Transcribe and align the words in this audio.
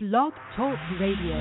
Blog 0.00 0.32
Talk 0.54 0.78
Radio. 1.00 1.34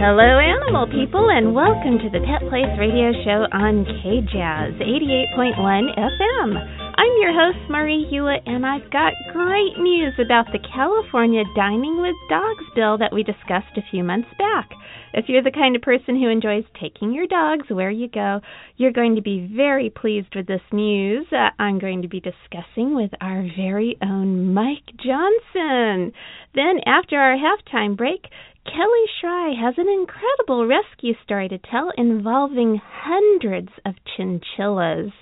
Hello, 0.00 0.40
animal 0.40 0.86
people, 0.86 1.28
and 1.28 1.54
welcome 1.54 1.98
to 1.98 2.08
the 2.08 2.20
Pet 2.24 2.40
Place 2.48 2.64
Radio 2.78 3.12
Show 3.22 3.44
on 3.52 3.84
KJazz 3.84 4.80
88.1 4.80 5.98
FM. 5.98 6.83
Your 7.24 7.32
host, 7.32 7.70
Marie 7.70 8.06
Hulett, 8.12 8.42
and 8.44 8.66
I've 8.66 8.90
got 8.90 9.14
great 9.32 9.78
news 9.78 10.12
about 10.22 10.44
the 10.52 10.58
California 10.58 11.42
Dining 11.56 12.02
with 12.02 12.14
Dogs 12.28 12.64
bill 12.76 12.98
that 12.98 13.14
we 13.14 13.22
discussed 13.22 13.78
a 13.78 13.90
few 13.90 14.04
months 14.04 14.28
back. 14.36 14.68
If 15.14 15.24
you're 15.28 15.42
the 15.42 15.50
kind 15.50 15.74
of 15.74 15.80
person 15.80 16.20
who 16.20 16.28
enjoys 16.28 16.64
taking 16.78 17.14
your 17.14 17.26
dogs 17.26 17.70
where 17.70 17.90
you 17.90 18.08
go, 18.08 18.42
you're 18.76 18.92
going 18.92 19.16
to 19.16 19.22
be 19.22 19.50
very 19.56 19.88
pleased 19.88 20.36
with 20.36 20.46
this 20.46 20.60
news. 20.70 21.24
Uh, 21.32 21.48
I'm 21.58 21.78
going 21.78 22.02
to 22.02 22.08
be 22.08 22.20
discussing 22.20 22.94
with 22.94 23.12
our 23.22 23.42
very 23.56 23.96
own 24.02 24.52
Mike 24.52 24.92
Johnson. 25.02 26.12
Then, 26.54 26.80
after 26.84 27.16
our 27.16 27.38
halftime 27.38 27.96
break, 27.96 28.26
Kelli 28.66 29.04
Schry 29.22 29.58
has 29.58 29.74
an 29.78 29.88
incredible 29.88 30.66
rescue 30.66 31.14
story 31.24 31.48
to 31.48 31.58
tell 31.58 31.90
involving 31.96 32.82
hundreds 32.84 33.70
of 33.86 33.94
chinchillas. 34.14 35.12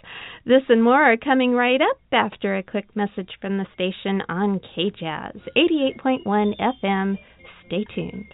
This 0.45 0.63
and 0.69 0.83
more 0.83 1.01
are 1.01 1.17
coming 1.17 1.53
right 1.53 1.81
up 1.81 1.99
after 2.11 2.57
a 2.57 2.65
quick 2.65 2.97
message 2.97 3.31
from 3.41 3.59
the 3.59 3.67
station 3.75 4.23
on 4.29 4.59
KJazz 4.77 5.39
88.1 5.57 6.55
FM. 6.59 7.17
Stay 7.67 7.85
tuned. 7.95 8.27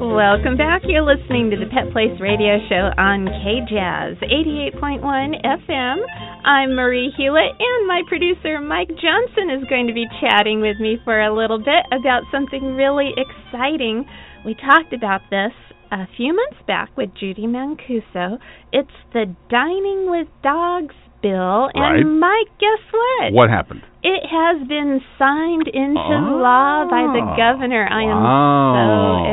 Welcome 0.00 0.56
back. 0.56 0.82
You're 0.84 1.02
listening 1.02 1.50
to 1.50 1.56
the 1.56 1.70
Pet 1.70 1.92
Place 1.92 2.18
Radio 2.20 2.58
Show 2.68 2.90
on 2.98 3.26
KJazz 3.26 4.18
88.1 4.24 5.46
FM. 5.46 5.98
I'm 6.44 6.74
Marie 6.74 7.12
Hulett, 7.18 7.50
and 7.58 7.86
my 7.86 8.02
producer 8.08 8.60
Mike 8.60 8.88
Johnson 8.88 9.50
is 9.50 9.68
going 9.68 9.86
to 9.86 9.92
be 9.92 10.06
chatting 10.20 10.60
with 10.60 10.78
me 10.80 10.96
for 11.04 11.20
a 11.20 11.34
little 11.34 11.58
bit 11.58 11.84
about 11.92 12.22
something 12.32 12.74
really 12.74 13.10
exciting. 13.16 14.06
We 14.46 14.54
talked 14.54 14.92
about 14.92 15.20
this 15.30 15.52
a 15.90 16.06
few 16.16 16.34
months 16.34 16.58
back 16.66 16.96
with 16.96 17.10
Judy 17.18 17.46
Mancuso. 17.46 18.38
It's 18.72 18.90
the 19.12 19.34
Dining 19.50 20.10
with 20.10 20.28
Dogs 20.42 20.94
bill, 21.20 21.68
Right. 21.74 22.00
and 22.00 22.20
Mike, 22.20 22.48
guess 22.60 22.80
what? 22.92 23.32
What 23.32 23.50
happened? 23.50 23.82
It 24.02 24.22
has 24.30 24.66
been 24.68 25.00
signed 25.18 25.66
into 25.66 25.98
Ah, 25.98 26.36
law 26.38 26.84
by 26.88 27.02
the 27.12 27.34
governor. 27.36 27.86
I 27.90 28.04
am 28.04 28.22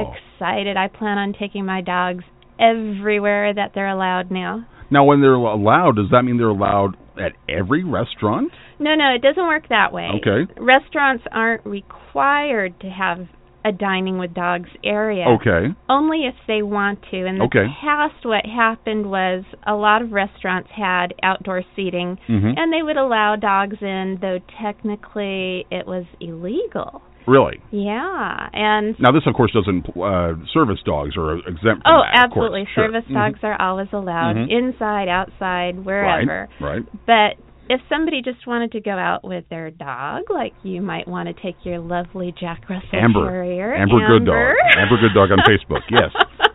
so 0.09 0.11
excited. 0.41 0.75
I 0.77 0.87
plan 0.87 1.17
on 1.19 1.33
taking 1.39 1.65
my 1.65 1.81
dogs 1.81 2.23
everywhere 2.59 3.53
that 3.53 3.71
they're 3.73 3.89
allowed 3.89 4.31
now. 4.31 4.65
Now, 4.91 5.03
when 5.03 5.21
they're 5.21 5.33
allowed, 5.33 5.95
does 5.95 6.09
that 6.11 6.23
mean 6.23 6.37
they're 6.37 6.47
allowed 6.47 6.95
at 7.17 7.33
every 7.49 7.83
restaurant? 7.83 8.51
No, 8.79 8.93
no, 8.95 9.13
it 9.15 9.21
doesn't 9.21 9.47
work 9.47 9.69
that 9.69 9.91
way. 9.91 10.09
Okay. 10.21 10.51
Restaurants 10.59 11.23
aren't 11.31 11.65
required 11.65 12.79
to 12.81 12.89
have 12.89 13.27
a 13.65 13.71
dining 13.71 14.19
with 14.19 14.33
dogs 14.33 14.69
area. 14.83 15.25
Okay. 15.27 15.73
Only 15.89 16.25
if 16.27 16.35
they 16.47 16.61
want 16.61 16.99
to. 17.09 17.25
In 17.25 17.39
the 17.39 17.45
Okay. 17.45 17.65
past, 17.81 18.23
what 18.23 18.45
happened 18.45 19.09
was 19.09 19.43
a 19.65 19.73
lot 19.73 20.03
of 20.03 20.11
restaurants 20.11 20.69
had 20.75 21.15
outdoor 21.23 21.63
seating, 21.75 22.19
hmm 22.27 22.51
and 22.55 22.71
they 22.71 22.83
would 22.83 22.97
allow 22.97 23.35
dogs 23.35 23.77
in, 23.81 24.19
though 24.21 24.39
technically 24.61 25.65
it 25.71 25.87
was 25.87 26.05
illegal. 26.19 27.01
Really? 27.27 27.59
Yeah, 27.71 28.49
and 28.53 28.95
Now, 28.99 29.11
this, 29.11 29.23
of 29.25 29.33
course, 29.33 29.51
doesn't 29.51 29.89
uh, 29.97 30.33
service 30.53 30.79
dogs 30.85 31.17
are 31.17 31.37
exempt. 31.39 31.83
From 31.83 31.95
oh, 31.95 32.01
that, 32.03 32.25
absolutely, 32.25 32.67
Sure. 32.73 32.85
service 32.85 33.05
Mhm. 33.09 33.13
dogs 33.13 33.39
are 33.43 33.59
always 33.59 33.87
allowed 33.93 34.35
Mhm. 34.35 34.49
inside, 34.49 35.07
outside, 35.07 35.83
wherever. 35.83 36.47
Right. 36.59 36.69
Right. 36.75 36.83
But 37.07 37.37
if 37.67 37.81
somebody 37.89 38.21
just 38.21 38.45
wanted 38.45 38.71
to 38.73 38.79
go 38.79 38.91
out 38.91 39.23
with 39.23 39.49
their 39.49 39.71
dog, 39.71 40.29
like 40.29 40.53
you 40.61 40.81
might 40.83 41.07
want 41.07 41.27
to 41.27 41.33
take 41.33 41.55
your 41.65 41.79
lovely 41.79 42.31
Jack 42.39 42.69
Russell 42.69 42.89
Amber. 42.93 43.27
Terrier, 43.27 43.73
Amber 43.73 43.95
Amber 44.03 44.19
Good 44.19 44.25
Dog. 44.25 44.55
Amber 44.77 44.97
Good 44.97 45.13
Dog 45.15 45.31
on 45.31 45.39
Facebook, 45.49 45.81
yes. 45.89 46.11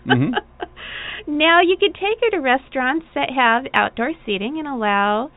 Mhm. 0.07 0.35
Now 1.27 1.61
you 1.61 1.77
could 1.77 1.95
take 1.95 2.21
her 2.23 2.31
to 2.31 2.39
restaurants 2.39 3.07
that 3.15 3.31
have 3.31 3.67
outdoor 3.75 4.13
seating 4.25 4.59
and 4.59 4.69
allow 4.69 5.31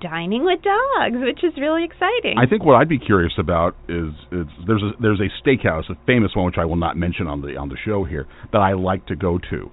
dining 0.00 0.44
with 0.44 0.60
dogs, 0.62 1.16
which 1.20 1.42
is 1.42 1.52
really 1.58 1.84
exciting. 1.84 2.36
I 2.38 2.48
think 2.48 2.64
what 2.64 2.74
I'd 2.74 2.88
be 2.88 2.98
curious 2.98 3.32
about 3.38 3.76
is, 3.88 4.12
is 4.32 4.46
there's 4.66 4.82
a 4.82 4.92
there's 5.00 5.20
a 5.20 5.30
steakhouse, 5.42 5.90
a 5.90 5.96
famous 6.06 6.32
one 6.34 6.46
which 6.46 6.58
I 6.58 6.64
will 6.64 6.76
not 6.76 6.96
mention 6.96 7.26
on 7.26 7.40
the 7.40 7.56
on 7.56 7.68
the 7.68 7.76
show 7.84 8.04
here, 8.04 8.26
that 8.52 8.58
I 8.58 8.74
like 8.74 9.06
to 9.06 9.16
go 9.16 9.38
to, 9.50 9.70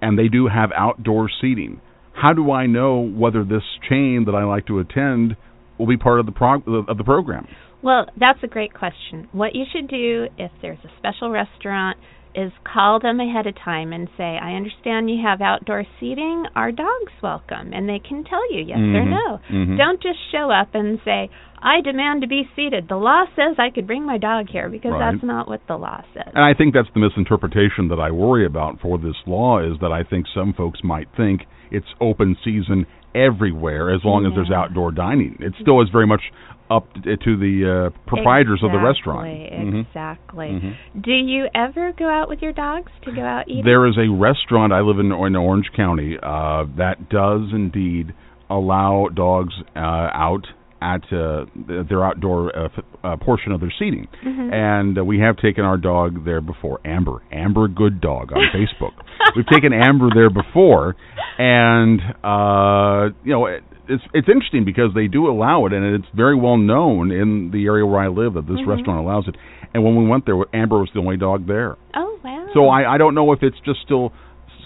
and 0.00 0.18
they 0.18 0.28
do 0.28 0.48
have 0.48 0.70
outdoor 0.76 1.30
seating. 1.40 1.80
How 2.14 2.32
do 2.32 2.52
I 2.52 2.66
know 2.66 3.00
whether 3.00 3.44
this 3.44 3.62
chain 3.88 4.24
that 4.26 4.34
I 4.34 4.44
like 4.44 4.66
to 4.66 4.78
attend 4.78 5.36
will 5.78 5.86
be 5.86 5.96
part 5.96 6.20
of 6.20 6.26
the 6.26 6.32
prog- 6.32 6.68
of 6.68 6.98
the 6.98 7.04
program? 7.04 7.46
Well, 7.82 8.06
that's 8.16 8.38
a 8.44 8.46
great 8.46 8.72
question. 8.74 9.28
What 9.32 9.54
you 9.54 9.64
should 9.72 9.88
do 9.88 10.26
if 10.38 10.52
there's 10.60 10.78
a 10.84 10.90
special 10.98 11.30
restaurant 11.30 11.98
is 12.34 12.52
call 12.64 12.98
them 13.00 13.20
ahead 13.20 13.46
of 13.46 13.54
time 13.62 13.92
and 13.92 14.08
say, 14.16 14.38
I 14.40 14.52
understand 14.54 15.10
you 15.10 15.22
have 15.22 15.40
outdoor 15.40 15.84
seating. 16.00 16.44
Are 16.56 16.72
dogs 16.72 17.12
welcome? 17.22 17.72
And 17.72 17.88
they 17.88 17.98
can 17.98 18.24
tell 18.24 18.52
you 18.52 18.62
yes 18.62 18.78
or 18.78 19.04
Mhm. 19.04 19.10
no. 19.10 19.40
Mhm. 19.50 19.76
Don't 19.76 20.00
just 20.00 20.18
show 20.30 20.50
up 20.50 20.74
and 20.74 21.00
say, 21.04 21.30
I 21.64 21.80
demand 21.80 22.22
to 22.22 22.26
be 22.26 22.48
seated. 22.56 22.88
The 22.88 22.96
law 22.96 23.24
says 23.36 23.56
I 23.58 23.70
could 23.70 23.86
bring 23.86 24.04
my 24.04 24.18
dog 24.18 24.48
here 24.48 24.68
because 24.68 24.92
Right. 24.92 25.12
that's 25.12 25.22
not 25.22 25.46
what 25.48 25.64
the 25.68 25.76
law 25.78 26.00
says. 26.12 26.32
And 26.34 26.44
I 26.44 26.54
think 26.54 26.74
that's 26.74 26.90
the 26.90 27.00
misinterpretation 27.00 27.88
that 27.88 28.00
I 28.00 28.10
worry 28.10 28.44
about 28.44 28.80
for 28.80 28.98
this 28.98 29.16
law 29.26 29.58
is 29.58 29.78
that 29.78 29.92
I 29.92 30.02
think 30.02 30.26
some 30.26 30.52
folks 30.54 30.82
might 30.82 31.08
think 31.16 31.46
it's 31.70 31.94
open 32.00 32.36
season 32.42 32.86
everywhere 33.14 33.90
as 33.94 34.00
long 34.04 34.26
as 34.26 34.32
there's 34.34 34.50
outdoor 34.50 34.90
dining. 34.92 35.36
It 35.40 35.54
still 35.60 35.80
is 35.82 35.88
very 35.90 36.06
much 36.06 36.22
up 36.70 36.92
to, 36.94 37.16
to 37.16 37.36
the 37.36 37.90
uh, 37.92 37.98
proprietors 38.08 38.62
of 38.62 38.72
the 38.72 38.78
restaurant. 38.78 39.28
Exactly, 39.28 39.58
Mhm. 39.58 39.80
Exactly. 39.86 40.48
Mhm. 40.48 41.02
Do 41.02 41.12
you 41.12 41.48
ever 41.54 41.92
go 41.92 42.08
out 42.08 42.28
with 42.28 42.40
your 42.40 42.52
dogs 42.52 42.90
to 43.02 43.12
go 43.12 43.22
out 43.22 43.46
eating? 43.48 43.64
There 43.64 43.86
is 43.86 43.98
a 43.98 44.08
restaurant 44.08 44.72
I 44.72 44.80
live 44.80 44.98
in 44.98 45.12
in 45.12 45.36
Orange 45.36 45.70
County 45.76 46.16
uh, 46.22 46.64
that 46.76 47.08
does 47.10 47.52
indeed 47.52 48.14
allow 48.48 49.08
dogs 49.12 49.54
uh, 49.76 49.78
out 49.78 50.46
at 50.82 51.02
uh, 51.12 51.44
their 51.88 52.04
outdoor 52.04 52.50
uh, 52.56 52.64
f- 52.76 52.84
uh, 53.04 53.16
portion 53.16 53.52
of 53.52 53.60
their 53.60 53.72
seating, 53.78 54.08
Mhm. 54.26 54.52
and 54.52 54.98
uh, 54.98 55.04
we 55.04 55.20
have 55.20 55.36
taken 55.36 55.64
our 55.64 55.76
dog 55.76 56.24
there 56.24 56.40
before. 56.40 56.80
Amber, 56.84 57.22
Amber 57.30 57.68
Good 57.68 58.00
Dog 58.00 58.32
on 58.32 58.42
Facebook. 58.56 58.94
We've 59.36 59.46
taken 59.46 59.72
Amber 59.72 60.08
there 60.14 60.30
before, 60.30 60.96
and 61.38 62.00
uh, 62.24 63.14
you 63.24 63.32
know. 63.32 63.46
It, 63.46 63.62
it's 63.88 64.04
it's 64.14 64.28
interesting 64.28 64.64
because 64.64 64.90
they 64.94 65.08
do 65.08 65.28
allow 65.28 65.66
it, 65.66 65.72
and 65.72 65.84
it's 65.96 66.06
very 66.14 66.36
well 66.36 66.56
known 66.56 67.10
in 67.10 67.50
the 67.52 67.64
area 67.66 67.84
where 67.84 68.00
I 68.00 68.06
live 68.08 68.34
that 68.34 68.46
this 68.46 68.60
Mhm. 68.60 68.66
restaurant 68.68 69.00
allows 69.00 69.26
it. 69.26 69.34
And 69.74 69.82
when 69.82 69.96
we 69.96 70.06
went 70.06 70.24
there, 70.24 70.36
Amber 70.54 70.78
was 70.78 70.88
the 70.94 71.00
only 71.00 71.16
dog 71.16 71.46
there. 71.48 71.76
oh 71.94 72.16
wow. 72.22 72.46
So 72.54 72.68
I, 72.68 72.94
I 72.94 72.96
don't 72.96 73.14
know 73.16 73.32
if 73.32 73.42
it's 73.42 73.58
just 73.66 73.80
still 73.82 74.12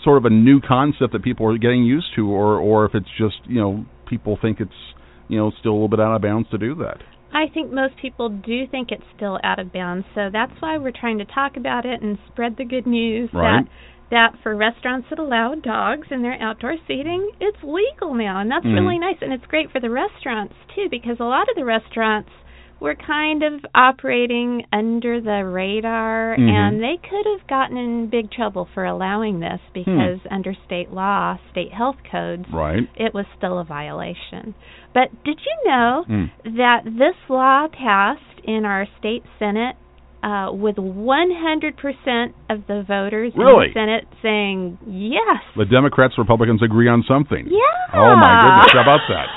sort 0.05 0.19
of 0.19 0.27
a 0.27 0.31
new 0.31 0.61
concept 0.61 1.15
that 1.15 1.23
people 1.23 1.47
are 1.51 1.57
getting 1.57 1.83
used 1.83 2.09
to, 2.17 2.29
or 2.31 2.59
or 2.61 2.85
if 2.85 2.95
it's 2.95 3.09
just 3.17 3.37
you 3.47 3.59
know 3.59 3.87
people 4.07 4.37
think 4.41 4.61
it's 4.61 4.81
you 5.29 5.39
know 5.39 5.51
still 5.59 5.73
a 5.73 5.75
little 5.75 5.89
bit 5.89 6.01
out 6.01 6.15
of 6.15 6.23
bounds 6.23 6.49
to 6.51 6.59
do 6.59 6.75
that. 6.77 6.99
I 7.33 7.49
think 7.53 7.73
most 7.73 7.97
people 8.01 8.29
do 8.29 8.67
think 8.67 8.91
it's 8.91 9.05
still 9.15 9.39
out 9.45 9.59
of 9.59 9.73
bounds, 9.73 10.07
so 10.15 10.31
that's 10.33 10.53
why 10.61 10.79
we're 10.79 10.93
trying 10.93 11.19
to 11.19 11.25
talk 11.27 11.57
about 11.57 11.85
it 11.85 12.01
and 12.01 12.19
spread 12.29 12.57
the 12.57 12.65
good 12.65 12.87
news 12.87 13.31
Right. 13.33 13.65
that 13.65 13.71
that 14.09 14.39
for 14.41 14.55
restaurants 14.55 15.09
that 15.11 15.19
allow 15.19 15.57
dogs 15.57 16.07
in 16.13 16.23
their 16.23 16.41
outdoor 16.41 16.77
seating, 16.87 17.29
it's 17.41 17.59
legal 17.65 18.15
now, 18.15 18.39
and 18.39 18.49
that's 18.49 18.65
Mhm. 18.65 18.75
really 18.75 18.99
nice, 19.01 19.21
and 19.21 19.33
it's 19.33 19.47
great 19.47 19.71
for 19.73 19.81
the 19.81 19.91
restaurants 19.91 20.55
too 20.75 20.89
because 20.89 21.19
a 21.19 21.25
lot 21.25 21.49
of 21.49 21.57
the 21.57 21.65
restaurants 21.65 22.31
were 22.79 22.95
kind 22.95 23.43
of 23.43 23.65
operating 23.75 24.65
under 24.73 25.21
the 25.21 25.45
radar 25.45 26.37
Mhm. 26.39 26.51
and 26.51 26.83
they 26.83 26.99
could 26.99 27.25
have 27.27 27.47
gotten 27.47 27.77
in 27.77 28.07
big 28.09 28.31
trouble 28.31 28.67
for 28.75 28.85
allowing 28.85 29.41
this 29.41 29.61
because 29.73 30.21
under 30.31 30.53
state 30.67 30.93
law, 30.93 31.39
state 31.51 31.73
health 31.73 31.97
codes, 32.11 32.45
Right. 32.53 32.87
it 32.97 33.15
was 33.15 33.25
still 33.37 33.59
a 33.59 33.65
violation. 33.65 34.55
But 34.93 35.09
did 35.25 35.41
you 35.45 35.71
know 35.71 36.05
Mm. 36.09 36.31
that 36.57 36.83
this 36.85 37.17
law 37.29 37.69
passed 37.69 38.41
in 38.45 38.65
our 38.65 38.87
state 38.99 39.25
senate 39.39 39.77
uh, 40.23 40.51
with 40.51 40.77
100% 40.77 42.35
of 42.51 42.67
the 42.67 42.83
voters 42.83 43.33
in 43.35 43.39
the 43.41 43.71
Senate 43.75 44.09
saying 44.23 44.77
yes. 44.87 45.41
The 45.57 45.65
Democrats, 45.67 46.19
Republicans 46.19 46.63
agree 46.63 46.89
on 46.89 47.03
something. 47.05 47.47
Yeah. 47.47 47.61
Oh 47.95 48.17
my 48.17 48.43
goodness! 48.43 48.73
How 48.73 48.83
about 48.83 49.01
that? 49.09 49.29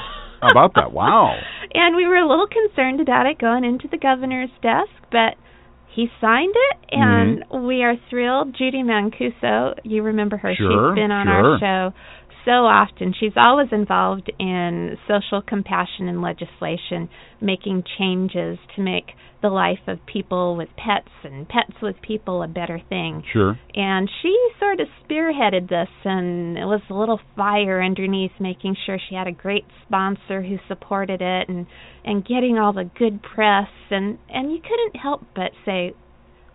About 0.42 0.74
that? 0.76 0.92
Wow. 0.92 1.36
And 1.72 1.96
we 1.96 2.08
were 2.08 2.18
a 2.18 2.28
little 2.28 2.48
concerned 2.48 3.00
about 3.00 3.28
it 3.28 3.38
going 3.38 3.64
into 3.64 3.88
the 3.88 4.00
governor's 4.00 4.50
desk, 4.64 4.90
but 5.12 5.38
he 5.94 6.08
signed 6.20 6.56
it, 6.56 6.78
and 6.90 7.68
we 7.68 7.84
are 7.84 7.94
thrilled. 8.10 8.56
Judy 8.58 8.82
Mancuso, 8.82 9.76
you 9.84 10.02
remember 10.02 10.38
her? 10.38 10.50
Mm-hmm. 10.50 10.64
Sure, 10.64 10.96
She's 10.96 11.02
been 11.02 11.12
on 11.12 11.28
sure. 11.28 11.36
our 11.36 11.60
show 11.60 11.96
so 12.46 12.52
often. 12.52 13.14
She's 13.20 13.34
always 13.36 13.70
involved 13.72 14.32
in 14.40 14.98
social 15.08 15.42
compassion 15.42 16.08
and 16.08 16.22
legislation, 16.22 17.10
making 17.42 17.84
changes 17.98 18.58
to 18.76 18.82
make 18.82 19.12
the 19.42 19.50
life 19.50 19.80
of 19.88 20.00
people 20.06 20.58
with 20.58 20.68
pets 20.76 21.12
and 21.24 21.48
pets 21.48 21.82
with 21.82 21.96
people 22.02 22.44
a 22.44 22.48
better 22.48 22.82
thing. 22.90 23.24
Sure. 23.32 23.58
And 23.74 24.10
she 24.22 24.36
sort 24.60 24.80
of 24.80 24.88
spearheaded 25.04 25.70
this, 25.70 25.88
and 26.04 26.58
it 26.58 26.66
was 26.66 26.82
a 26.90 26.94
little 26.94 27.20
fire 27.36 27.82
underneath, 27.82 28.32
making 28.40 28.76
sure 28.86 28.98
she 29.10 29.16
had 29.16 29.28
a 29.28 29.32
great 29.32 29.66
sponsor 29.86 30.42
who 30.42 30.58
supported 30.68 31.22
it, 31.22 31.50
and 31.50 31.68
and 32.04 32.26
getting 32.26 32.58
all 32.58 32.74
the 32.74 32.90
good 32.98 33.22
press, 33.22 33.70
and 33.90 34.18
and 34.30 34.52
you 34.52 34.60
couldn't 34.62 35.00
help 35.02 35.24
but 35.36 35.52
say, 35.66 35.94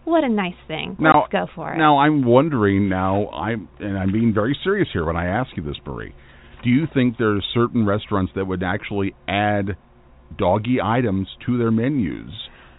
what 0.04 0.24
a 0.24 0.28
nice 0.28 0.54
thing. 0.68 0.96
Now- 0.98 1.22
Let's 1.22 1.32
go 1.32 1.46
for 1.54 1.72
it. 1.72 1.78
Now 1.78 1.98
I'm 1.98 2.24
wondering 2.24 2.88
now 2.88 3.28
I'm 3.30 3.68
and 3.78 3.98
I'm 3.98 4.12
being 4.12 4.32
very 4.34 4.56
serious 4.62 4.88
here 4.92 5.04
when 5.04 5.16
I 5.16 5.26
ask 5.26 5.50
you 5.56 5.62
this, 5.62 5.76
Marie. 5.86 6.14
Do 6.62 6.70
you 6.70 6.86
think 6.92 7.16
there's 7.18 7.44
certain 7.52 7.84
restaurants 7.84 8.32
that 8.36 8.46
would 8.46 8.62
actually 8.62 9.14
add 9.28 9.76
doggy 10.38 10.78
items 10.82 11.28
to 11.46 11.58
their 11.58 11.70
menus 11.70 12.30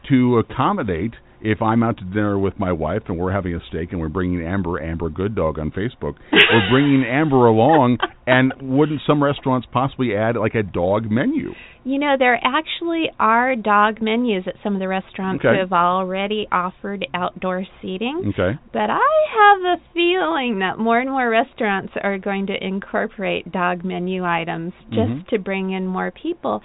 to 0.09 0.37
accommodate 0.39 1.13
if 1.45 1.61
I'm 1.61 1.83
out 1.83 1.97
to 1.99 2.03
dinner 2.05 2.37
with 2.39 2.57
my 2.59 2.71
wife 2.71 3.03
and 3.07 3.17
we're 3.17 3.31
having 3.31 3.53
a 3.53 3.59
steak 3.69 3.91
and 3.91 4.01
we're 4.01 4.09
bringing 4.09 4.45
Amber, 4.45 4.81
Amber 4.81 5.09
Good 5.09 5.35
Dog 5.35 5.59
on 5.59 5.69
Facebook, 5.71 6.15
we're 6.31 6.69
bringing 6.71 7.03
Amber 7.07 7.45
along, 7.45 7.99
and 8.25 8.51
wouldn't 8.61 9.01
some 9.05 9.23
restaurants 9.23 9.67
possibly 9.71 10.15
add 10.15 10.35
like 10.35 10.55
a 10.55 10.63
dog 10.63 11.09
menu? 11.09 11.51
You 11.83 11.99
know, 11.99 12.15
there 12.17 12.39
actually 12.43 13.11
are 13.19 13.55
dog 13.55 14.01
menus 14.01 14.45
at 14.47 14.55
some 14.63 14.73
of 14.73 14.79
the 14.79 14.87
restaurants 14.87 15.45
Okay. 15.45 15.53
who 15.53 15.59
have 15.59 15.71
already 15.71 16.47
offered 16.51 17.05
outdoor 17.13 17.63
seating. 17.79 18.33
Okay. 18.33 18.57
But 18.73 18.89
I 18.89 19.11
have 19.37 19.77
a 19.77 19.81
feeling 19.93 20.59
that 20.59 20.79
more 20.79 20.99
and 20.99 21.11
more 21.11 21.29
restaurants 21.29 21.93
are 22.01 22.17
going 22.17 22.47
to 22.47 22.53
incorporate 22.59 23.51
dog 23.51 23.85
menu 23.85 24.25
items 24.25 24.73
just 24.89 25.11
Mhm. 25.11 25.27
to 25.27 25.37
bring 25.37 25.69
in 25.71 25.85
more 25.85 26.09
people. 26.09 26.63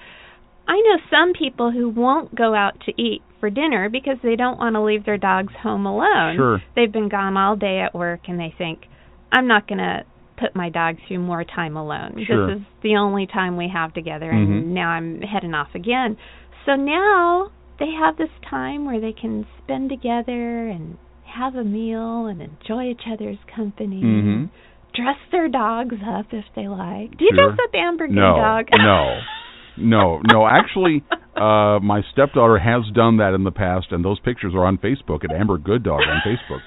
I 0.67 0.81
know 0.81 0.99
some 1.11 1.33
people 1.35 1.71
who 1.71 1.89
won't 1.91 2.35
go 2.35 2.55
out 2.55 2.81
to 2.87 2.93
eat 2.97 3.21
for 3.41 3.51
dinner 3.51 3.89
because 3.89 4.17
they 4.23 4.37
don't 4.37 4.59
want 4.59 4.75
to 4.77 4.83
leave 4.83 5.05
their 5.05 5.19
dogs 5.19 5.53
home 5.63 5.87
alone. 5.87 6.37
Sure. 6.37 6.63
They've 6.77 6.93
been 6.93 7.09
gone 7.09 7.37
all 7.37 7.57
day 7.57 7.81
at 7.81 7.95
work 7.95 8.21
and 8.29 8.39
they 8.39 8.55
think, 8.57 8.81
I'm 9.33 9.47
not 9.49 9.67
going 9.67 9.79
to 9.79 10.05
put 10.39 10.55
my 10.55 10.69
dog 10.71 10.97
through 11.09 11.19
more 11.21 11.45
time 11.45 11.77
alone. 11.77 12.25
Sure. 12.27 12.47
This 12.47 12.57
is 12.59 12.63
the 12.83 12.97
only 12.97 13.27
time 13.27 13.57
we 13.57 13.69
have 13.73 13.93
together 13.93 14.31
and 14.31 14.49
Mhm. 14.49 14.67
now 14.69 14.89
I'm 14.91 15.21
heading 15.23 15.55
off 15.55 15.75
again. 15.75 16.17
So 16.67 16.77
now 16.77 17.51
they 17.79 17.91
have 17.93 18.17
this 18.17 18.31
time 18.49 18.85
where 18.85 19.01
they 19.01 19.13
can 19.13 19.47
spend 19.63 19.89
together 19.91 20.69
and 20.69 20.97
have 21.25 21.55
a 21.57 21.65
meal 21.65 22.27
and 22.27 22.41
enjoy 22.43 22.85
each 22.91 23.07
other's 23.11 23.39
company. 23.55 24.03
Mhm. 24.03 24.49
Dress 24.93 25.19
their 25.31 25.49
dogs 25.49 25.97
up 26.05 26.27
if 26.33 26.45
they 26.55 26.67
like. 26.69 27.17
Do 27.17 27.25
you 27.25 27.31
Sure. 27.37 27.49
dress 27.53 27.59
up 27.63 27.75
Amber 27.75 28.09
No, 28.09 28.35
Dog? 28.37 28.69
no, 28.77 29.21
no, 29.77 30.21
no. 30.25 30.47
Actually, 30.47 31.05
uh, 31.37 31.79
my 31.81 32.03
stepdaughter 32.13 32.59
has 32.59 32.83
done 32.95 33.19
that 33.19 33.35
in 33.35 33.45
the 33.45 33.51
past, 33.51 33.89
and 33.91 34.05
those 34.05 34.21
pictures 34.21 34.53
are 34.55 34.65
on 34.65 34.79
Facebook 34.79 35.25
at 35.25 35.33
Amber 35.35 35.59
Good 35.59 35.83
Dog 35.83 36.01
on 36.01 36.23
Facebook. 36.27 36.61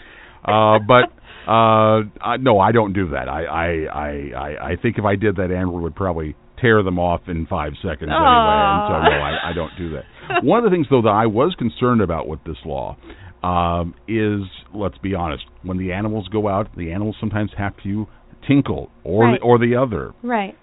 Uh, 0.44 0.80
but 0.86 1.12
uh, 1.50 2.04
I, 2.22 2.38
no, 2.38 2.60
I 2.60 2.72
don't 2.72 2.94
do 2.94 3.10
that. 3.10 3.28
I, 3.30 3.44
I, 3.44 3.68
I, 3.94 4.72
I, 4.72 4.76
think 4.82 4.98
if 4.98 5.06
I 5.06 5.16
did 5.16 5.38
that, 5.38 5.52
Amber 5.52 5.80
would 5.80 5.96
probably 5.96 6.36
tear 6.62 6.84
them 6.84 7.00
off 7.00 7.22
in 7.28 7.46
five 7.48 7.74
seconds 7.82 8.12
anyway. 8.12 8.16
And 8.16 8.88
so, 8.88 8.94
no, 9.10 9.22
I, 9.22 9.50
I 9.50 9.54
don't 9.54 9.72
do 9.78 9.92
that. 9.92 10.44
One 10.44 10.60
of 10.60 10.70
the 10.70 10.70
things, 10.76 10.88
though, 10.90 11.02
that 11.02 11.10
I 11.10 11.26
was 11.26 11.56
concerned 11.58 12.02
about 12.02 12.28
with 12.28 12.40
this 12.46 12.58
law 12.66 12.98
um, 13.44 13.94
is, 14.08 14.42
let's 14.74 14.98
be 15.00 15.16
honest, 15.16 15.44
when 15.64 15.78
the 15.78 15.92
animals 15.92 16.28
go 16.30 16.48
out, 16.48 16.76
the 16.78 16.92
animals 16.92 17.18
sometimes 17.20 17.52
have 17.58 17.74
to 17.84 18.08
tinkle 18.48 18.90
or 19.04 19.26
Right. 19.26 19.40
the, 19.40 19.46
or 19.46 19.58
the 19.58 19.76
other 19.76 20.14
right. 20.22 20.58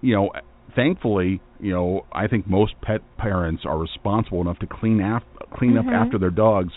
you 0.00 0.14
know, 0.14 0.30
thankfully, 0.74 1.40
you 1.60 1.72
know, 1.72 2.04
I 2.12 2.26
think 2.26 2.46
most 2.48 2.74
pet 2.82 3.00
parents 3.16 3.62
are 3.64 3.78
responsible 3.78 4.40
enough 4.40 4.58
to 4.60 4.66
clean 4.66 5.00
af- 5.00 5.22
clean 5.54 5.72
Mhm. 5.72 5.80
up 5.80 5.92
after 5.92 6.18
their 6.18 6.30
dogs. 6.30 6.72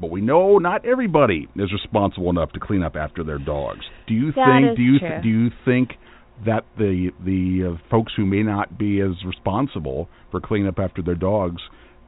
But 0.00 0.10
we 0.10 0.20
know 0.20 0.58
not 0.58 0.84
everybody 0.84 1.48
is 1.54 1.72
responsible 1.72 2.28
enough 2.30 2.50
to 2.52 2.60
clean 2.60 2.82
up 2.82 2.96
after 2.96 3.22
their 3.22 3.38
dogs. 3.38 3.84
Do 4.06 4.14
you 4.14 4.32
That 4.32 4.46
think? 4.46 4.76
do 4.76 4.82
you 4.82 4.98
true. 4.98 5.20
do 5.22 5.28
you 5.28 5.50
think 5.64 5.96
that 6.44 6.64
the 6.76 7.12
the 7.24 7.64
uh, 7.64 7.76
folks 7.90 8.12
who 8.16 8.26
may 8.26 8.42
not 8.42 8.76
be 8.76 9.00
as 9.00 9.24
responsible 9.24 10.08
for 10.30 10.40
cleaning 10.40 10.66
up 10.66 10.80
after 10.80 11.00
their 11.00 11.14
dogs 11.14 11.62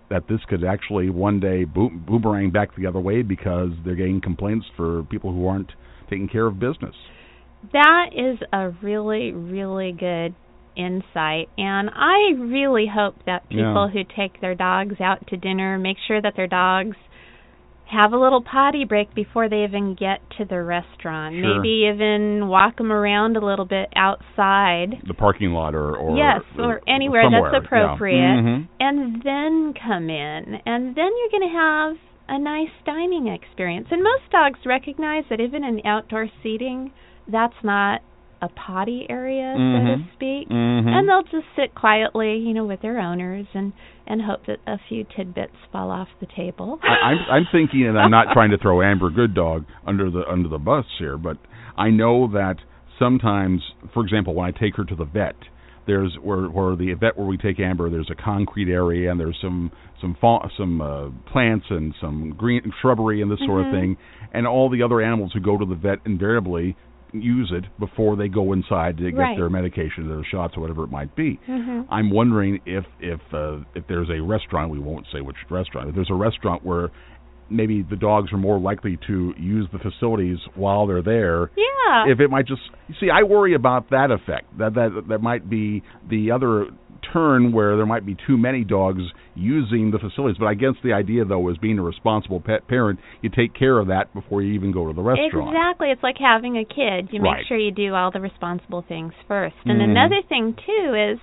that 0.09 0.27
this 0.27 0.45
could 0.47 0.65
actually 0.65 1.11
one 1.11 1.39
day 1.39 1.63
boom, 1.65 2.03
boomerang 2.07 2.51
back 2.51 2.75
the 2.75 2.87
other 2.87 3.01
way 3.01 3.23
because 3.23 3.71
they're 3.85 3.95
getting 3.95 4.21
complaints 4.21 4.67
for 4.77 5.05
people 5.05 5.33
who 5.33 5.47
aren't 5.47 5.73
taking 6.11 6.29
care 6.29 6.47
of 6.47 6.59
business? 6.59 6.95
That 7.73 8.11
is 8.15 8.39
a 8.53 8.71
really, 8.83 9.33
really 9.33 9.93
good 9.93 10.35
insight. 10.77 11.49
And 11.59 11.91
I 11.95 12.33
really 12.39 12.87
hope 12.93 13.17
that 13.27 13.49
people 13.49 13.89
who 13.93 14.03
take 14.05 14.41
their 14.41 14.55
dogs 14.55 15.01
out 15.01 15.27
to 15.29 15.37
dinner 15.37 15.79
make 15.79 15.97
sure 16.07 16.21
that 16.21 16.35
their 16.37 16.47
dogs 16.47 16.97
have 17.91 18.13
a 18.13 18.17
little 18.19 18.43
potty 18.43 18.85
break 18.85 19.15
before 19.15 19.49
they 19.49 19.63
even 19.63 19.95
get 19.95 20.19
to 20.37 20.45
the 20.45 20.61
restaurant. 20.61 21.37
Sure. 21.37 21.57
Maybe 21.57 21.89
even 21.93 22.49
walk 22.49 22.79
them 22.79 22.91
around 22.91 23.37
a 23.37 23.45
little 23.45 23.65
bit 23.65 23.93
outside. 23.95 25.03
The 25.07 25.15
parking 25.15 25.53
lot 25.53 25.75
or 25.75 25.97
or 25.97 26.17
yes, 26.17 26.43
or 26.59 26.81
anywhere 26.89 27.23
somewhere, 27.25 27.53
that's 27.53 27.65
appropriate. 27.65 28.19
Yeah. 28.19 28.43
Mhm. 28.43 28.69
And 28.81 29.23
then 29.23 29.75
come 29.75 30.11
in. 30.11 30.61
And 30.67 30.97
then 30.97 31.11
you're 31.17 31.31
going 31.31 31.49
to 31.49 31.57
have 31.57 31.97
a 32.29 32.39
nice 32.41 32.75
dining 32.85 33.29
experience. 33.29 33.87
And 33.93 34.03
most 34.03 34.31
dogs 34.33 34.59
recognize 34.67 35.23
that 35.31 35.41
even 35.41 35.63
in 35.63 35.81
outdoor 35.87 36.29
seating, 36.43 36.91
that's 37.29 37.63
not 37.63 38.03
a 38.43 38.49
potty 38.49 39.07
area, 39.09 39.55
so 39.55 39.59
to 39.59 39.97
Mhm. 39.97 40.13
speak. 40.13 40.49
Mhm. 40.49 40.89
And 40.89 41.09
they'll 41.09 41.23
just 41.23 41.47
sit 41.57 41.75
quietly, 41.75 42.37
you 42.37 42.53
know, 42.55 42.65
with 42.65 42.81
their 42.83 42.99
owners 43.01 43.47
and 43.55 43.73
and 44.09 44.23
hope 44.23 44.47
that 44.47 44.61
a 44.69 44.79
few 44.89 45.05
tidbits 45.05 45.57
fall 45.73 45.91
off 45.91 46.09
the 46.21 46.27
table. 46.27 46.79
I, 46.83 46.95
I'm 47.13 47.19
I'm 47.31 47.47
thinking, 47.53 47.87
and 47.87 47.99
I'm 47.99 48.11
not 48.11 48.33
trying 48.33 48.51
to 48.51 48.59
throw 48.59 48.83
Amber 48.83 49.11
Good 49.11 49.35
Dog 49.35 49.65
under 49.87 50.11
the 50.11 50.29
under 50.31 50.49
the 50.49 50.59
bus 50.59 50.87
here, 50.99 51.17
but 51.19 51.39
I 51.77 51.91
know 51.91 52.27
that 52.29 52.57
sometimes, 52.99 53.63
for 53.93 54.03
example, 54.03 54.35
when 54.35 54.47
I 54.47 54.59
take 54.59 54.77
her 54.77 54.85
to 54.85 54.95
the 54.95 55.05
vet, 55.05 55.37
there's 55.87 56.15
where 56.23 56.43
where 56.47 56.77
the 56.77 56.93
vet 56.95 57.17
where 57.17 57.27
we 57.27 57.37
take 57.37 57.59
Amber, 57.61 57.91
there's 57.91 58.11
a 58.11 58.15
concrete 58.15 58.71
area 58.73 59.11
and 59.11 59.19
there's 59.21 59.39
some 59.41 59.71
some 60.01 60.15
fa- 60.21 60.49
some 60.57 60.81
uh, 60.81 61.09
plants 61.33 61.67
and 61.71 61.95
some 62.01 62.35
green 62.37 62.73
shrubbery 62.81 63.23
and 63.23 63.31
this 63.31 63.39
sort 63.47 63.61
of 63.63 63.67
Mhm. 63.69 63.71
thing, 63.81 63.97
and 64.33 64.47
all 64.47 64.69
the 64.69 64.83
other 64.83 65.01
animals 65.01 65.33
who 65.33 65.41
go 65.41 65.57
to 65.57 65.65
the 65.65 65.75
vet 65.75 65.99
invariably 66.05 66.77
use 67.13 67.53
it 67.55 67.65
before 67.79 68.17
they 68.17 68.29
go 68.29 68.53
inside 68.53 68.97
to 68.99 69.11
get 69.11 69.17
Right. 69.19 69.37
their 69.37 69.49
medication, 69.49 70.09
their 70.09 70.25
shots, 70.25 70.57
or 70.57 70.61
whatever 70.61 70.85
it 70.85 70.91
might 70.91 71.15
be. 71.17 71.39
hmm 71.47 71.83
I'm 71.91 72.11
wondering 72.11 72.61
if 72.67 72.85
if 73.01 73.21
uh, 73.33 73.59
if 73.75 73.87
there's 73.89 74.11
a 74.11 74.21
restaurant, 74.21 74.71
we 74.71 74.79
won't 74.79 75.07
say 75.13 75.21
which 75.21 75.37
restaurant. 75.51 75.89
If 75.89 75.95
there's 75.95 76.11
a 76.11 76.15
restaurant 76.15 76.65
where 76.65 76.91
maybe 77.49 77.83
the 77.89 77.97
dogs 77.97 78.33
are 78.33 78.39
more 78.39 78.59
likely 78.59 78.99
to 79.07 79.33
use 79.39 79.69
the 79.73 79.79
facilities 79.79 80.39
while 80.57 80.87
they're 80.87 81.03
there. 81.03 81.51
Yeah. 81.57 82.07
If 82.09 82.19
it 82.19 82.29
might 82.29 82.47
just 82.49 82.63
see, 83.01 83.09
I 83.09 83.23
worry 83.23 83.55
about 83.55 83.91
that 83.91 84.11
effect. 84.11 84.59
That 84.59 84.75
that 84.75 85.05
that 85.09 85.23
might 85.23 85.49
be 85.49 85.83
the 86.11 86.33
other 86.33 86.67
turn 87.13 87.53
where 87.53 87.77
there 87.77 87.87
might 87.87 88.05
be 88.07 88.17
too 88.27 88.37
many 88.37 88.65
dogs 88.65 89.03
using 89.35 89.91
the 89.91 89.99
facilities. 89.99 90.37
But 90.39 90.47
I 90.47 90.55
guess 90.55 90.75
the 90.83 90.93
idea 90.93 91.25
though 91.25 91.49
is 91.51 91.57
being 91.59 91.79
a 91.79 91.83
responsible 91.83 92.41
pet 92.41 92.67
parent, 92.69 92.99
you 93.23 93.31
take 93.31 93.55
care 93.55 93.79
of 93.79 93.89
that 93.89 94.13
before 94.15 94.43
you 94.43 94.53
even 94.55 94.73
go 94.73 94.87
to 94.87 94.93
the 94.93 95.03
restaurant. 95.03 95.51
Exactly. 95.55 95.91
It's 95.91 96.03
like 96.03 96.17
having 96.19 96.57
a 96.57 96.65
kid. 96.65 97.09
You 97.13 97.21
make 97.21 97.33
Right. 97.33 97.47
sure 97.47 97.59
you 97.59 97.71
do 97.71 97.95
all 97.95 98.11
the 98.11 98.21
responsible 98.21 98.83
things 98.83 99.13
first. 99.29 99.57
And 99.65 99.81
Mhm. 99.81 99.85
another 99.91 100.23
thing 100.23 100.55
too 100.55 100.95
is 100.95 101.19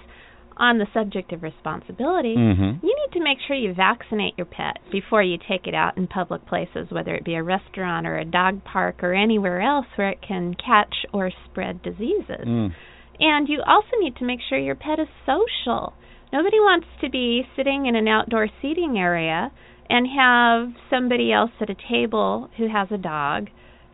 on 0.58 0.78
the 0.78 0.86
subject 0.94 1.34
of 1.34 1.42
responsibility, 1.42 2.36
Mm-hmm. 2.36 2.86
you 2.86 2.96
need 2.96 3.12
to 3.14 3.20
make 3.24 3.40
sure 3.40 3.56
you 3.56 3.74
vaccinate 3.74 4.38
your 4.38 4.46
pet 4.46 4.78
before 4.92 5.24
you 5.24 5.38
take 5.38 5.66
it 5.66 5.74
out 5.74 5.98
in 5.98 6.06
public 6.06 6.46
places, 6.46 6.92
whether 6.92 7.16
it 7.16 7.24
be 7.24 7.34
a 7.34 7.42
restaurant 7.42 8.06
or 8.06 8.18
a 8.20 8.26
dog 8.26 8.64
park 8.64 9.04
or 9.04 9.14
anywhere 9.14 9.62
else 9.62 9.88
where 9.96 10.10
it 10.10 10.22
can 10.22 10.54
catch 10.54 11.08
or 11.12 11.32
spread 11.46 11.82
diseases. 11.82 12.46
Mm. 12.46 12.72
And 13.20 13.48
you 13.48 13.62
also 13.66 13.98
need 14.00 14.16
to 14.18 14.26
make 14.26 14.40
sure 14.48 14.58
your 14.58 14.76
pet 14.76 15.00
is 15.00 15.08
social. 15.26 15.94
Nobody 16.32 16.58
wants 16.60 16.88
to 17.02 17.10
be 17.10 17.44
sitting 17.56 17.86
in 17.86 17.96
an 17.96 18.08
outdoor 18.08 18.48
seating 18.62 18.98
area 18.98 19.52
and 19.90 20.08
have 20.08 20.70
somebody 20.90 21.32
else 21.32 21.52
at 21.62 21.70
a 21.70 21.76
table 21.90 22.50
who 22.58 22.68
has 22.70 22.88
a 22.92 22.98
dog 22.98 23.50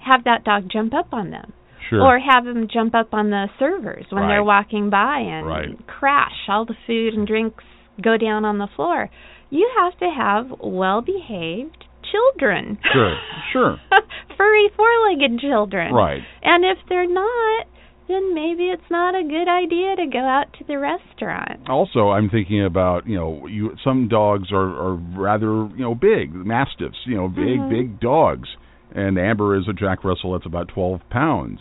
have 0.05 0.23
that 0.23 0.45
dog 0.45 0.69
jump 0.71 0.93
up 0.93 1.11
on 1.11 1.29
them 1.31 1.51
Sure. 1.89 2.01
or 2.01 2.19
have 2.19 2.45
them 2.45 2.67
jump 2.71 2.95
up 2.95 3.13
on 3.13 3.29
the 3.31 3.49
servers 3.59 4.05
when 4.09 4.27
they're 4.27 4.43
walking 4.43 4.89
by 4.89 5.19
and 5.19 5.45
Right. 5.45 5.87
crash 5.87 6.47
all 6.47 6.63
the 6.63 6.75
food 6.87 7.13
and 7.15 7.27
drinks 7.27 7.63
go 8.01 8.15
down 8.15 8.45
on 8.45 8.59
the 8.59 8.67
floor. 8.67 9.09
You 9.49 9.69
have 9.77 9.97
to 9.99 10.09
have 10.09 10.53
well-behaved 10.61 11.83
children. 12.11 12.77
Sure. 12.93 13.17
Sure. 13.51 13.77
Furry 14.37 14.69
four-legged 14.77 15.39
children. 15.39 15.93
Right. 15.93 16.21
And 16.43 16.63
if 16.63 16.77
they're 16.87 17.07
not, 17.09 17.67
then 18.09 18.33
maybe 18.33 18.63
it's 18.65 18.89
not 18.89 19.15
a 19.15 19.23
good 19.23 19.47
idea 19.47 19.95
to 19.95 20.07
go 20.11 20.19
out 20.19 20.51
to 20.57 20.65
the 20.65 20.77
restaurant. 20.77 21.69
Also, 21.69 22.09
I'm 22.09 22.29
thinking 22.29 22.65
about 22.65 23.07
you 23.07 23.15
know 23.15 23.47
you 23.47 23.75
some 23.83 24.07
dogs 24.09 24.51
are 24.51 24.69
are 24.85 24.95
rather 24.95 25.69
you 25.77 25.83
know 25.85 25.95
big 25.95 26.33
mastiffs 26.33 26.97
you 27.05 27.15
know 27.15 27.27
big 27.29 27.59
Mhm. 27.59 27.69
big 27.69 27.99
dogs, 27.99 28.49
and 28.93 29.17
Amber 29.17 29.55
is 29.55 29.67
a 29.69 29.73
Jack 29.73 30.03
Russell 30.03 30.33
that's 30.33 30.45
about 30.45 30.67
12 30.69 31.01
pounds. 31.09 31.59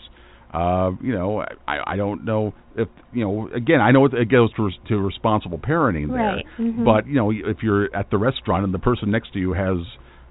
Uh, 0.51 0.91
you 0.99 1.13
know, 1.13 1.45
I, 1.67 1.93
I 1.93 1.95
don't 1.95 2.25
know 2.25 2.55
if 2.75 2.87
you 3.13 3.23
know. 3.23 3.49
Again, 3.53 3.81
I 3.81 3.91
know 3.91 4.05
it, 4.05 4.15
it 4.15 4.29
goes 4.31 4.51
to, 4.55 4.71
to 4.87 4.97
responsible 4.97 5.59
parenting 5.59 6.07
there, 6.07 6.17
Right, 6.37 6.45
mhm. 6.57 6.83
but 6.83 7.05
you 7.05 7.13
know, 7.13 7.29
if 7.31 7.57
you're 7.61 7.95
at 7.95 8.09
the 8.09 8.17
restaurant 8.17 8.63
and 8.65 8.73
the 8.73 8.79
person 8.79 9.11
next 9.11 9.31
to 9.33 9.39
you 9.39 9.53
has 9.53 9.77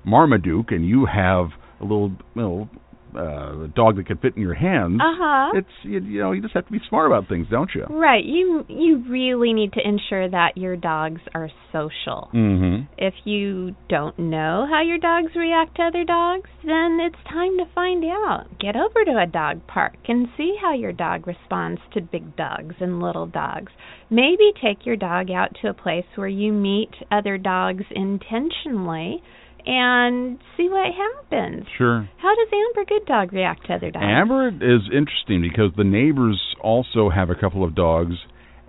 Marmaduke 0.04 0.72
and 0.72 0.84
you 0.84 1.06
have 1.06 1.50
a 1.80 1.84
little, 1.84 2.08
you 2.34 2.42
know, 2.42 2.68
uh, 3.14 3.64
a 3.64 3.68
dog 3.68 3.96
that 3.96 4.06
can 4.06 4.18
fit 4.18 4.36
in 4.36 4.42
your 4.42 4.54
hands, 4.54 5.00
Uh 5.00 5.14
huh. 5.16 5.50
it's 5.54 5.68
you, 5.82 6.00
you 6.00 6.20
know, 6.20 6.32
you 6.32 6.42
just 6.42 6.54
have 6.54 6.66
to 6.66 6.72
be 6.72 6.80
smart 6.88 7.06
about 7.10 7.28
things, 7.28 7.46
don't 7.50 7.70
you? 7.74 7.84
Right. 7.88 8.24
You 8.24 8.64
you 8.68 9.04
really 9.08 9.52
need 9.52 9.72
to 9.74 9.80
ensure 9.86 10.28
that 10.28 10.56
your 10.56 10.76
dogs 10.76 11.20
are 11.34 11.50
social. 11.72 12.30
Mm-hmm. 12.34 12.84
If 12.98 13.14
you 13.24 13.74
don't 13.88 14.18
know 14.18 14.66
how 14.70 14.82
your 14.82 14.98
dogs 14.98 15.32
react 15.36 15.76
to 15.76 15.82
other 15.82 16.04
dogs, 16.04 16.48
then 16.64 16.98
it's 17.00 17.22
time 17.30 17.56
to 17.58 17.64
find 17.74 18.04
out. 18.04 18.46
Get 18.60 18.76
over 18.76 19.04
to 19.04 19.18
a 19.22 19.26
dog 19.26 19.66
park 19.66 19.94
and 20.08 20.28
see 20.36 20.56
how 20.60 20.74
your 20.74 20.92
dog 20.92 21.26
responds 21.26 21.80
to 21.94 22.00
big 22.00 22.36
dogs 22.36 22.74
and 22.80 23.00
little 23.00 23.26
dogs. 23.26 23.72
Maybe 24.10 24.52
take 24.62 24.86
your 24.86 24.96
dog 24.96 25.30
out 25.30 25.50
to 25.62 25.68
a 25.68 25.74
place 25.74 26.06
where 26.14 26.28
you 26.28 26.52
meet 26.52 26.90
other 27.10 27.36
dogs 27.38 27.84
intentionally 27.90 29.22
and 29.66 30.38
see 30.56 30.68
what 30.68 30.86
happens. 30.94 31.66
Sure. 31.76 32.08
How 32.18 32.34
does 32.34 32.48
Amber 32.52 32.84
Good 32.88 33.06
Dog 33.06 33.32
react 33.32 33.66
to 33.66 33.74
other 33.74 33.90
dogs? 33.90 34.04
Amber 34.06 34.48
is 34.48 34.82
interesting 34.92 35.42
because 35.42 35.70
the 35.76 35.84
neighbors 35.84 36.40
also 36.62 37.08
have 37.10 37.30
a 37.30 37.34
couple 37.34 37.64
of 37.64 37.74
dogs, 37.74 38.14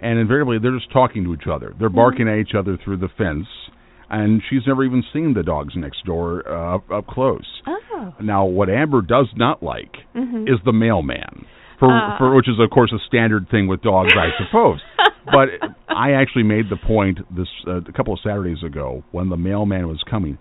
and 0.02 0.20
invariably 0.20 0.58
they're 0.60 0.78
just 0.78 0.92
talking 0.92 1.24
to 1.26 1.34
each 1.34 1.48
other. 1.52 1.74
They're 1.80 1.90
barking 1.90 2.28
at 2.28 2.38
each 2.38 2.54
other 2.58 2.78
through 2.84 2.98
the 2.98 3.10
fence, 3.18 3.48
and 4.10 4.42
she's 4.50 4.62
never 4.68 4.84
even 4.84 5.04
seen 5.14 5.34
the 5.34 5.44
dogs 5.44 5.74
next 5.76 6.06
door 6.06 6.44
uh, 6.48 6.76
up, 6.76 6.92
up 6.92 7.08
close. 7.08 7.46
Oh. 7.68 8.14
Now, 8.22 8.46
what 8.46 8.70
Amber 8.70 9.02
does 9.02 9.28
not 9.36 9.62
like 9.62 9.96
Mhm. 10.16 10.48
is 10.50 10.58
the 10.66 10.72
mailman, 10.74 11.46
for, 11.80 11.90
Ah. 11.92 12.18
for 12.18 12.34
which 12.36 12.48
is 12.48 12.60
of 12.60 12.70
course 12.70 12.92
a 12.94 13.00
standard 13.08 13.50
thing 13.50 13.68
with 13.68 13.82
dogs, 13.82 14.12
I 14.16 14.30
suppose. 14.44 14.80
but 15.26 15.50
I 15.90 16.14
actually 16.14 16.44
made 16.44 16.70
the 16.70 16.78
point 16.78 17.20
this 17.36 17.48
uh, 17.68 17.78
a 17.78 17.92
couple 17.92 18.14
of 18.14 18.20
Saturdays 18.22 18.64
ago 18.64 19.04
when 19.12 19.30
the 19.30 19.38
mailman 19.38 19.88
was 19.88 20.02
coming, 20.10 20.38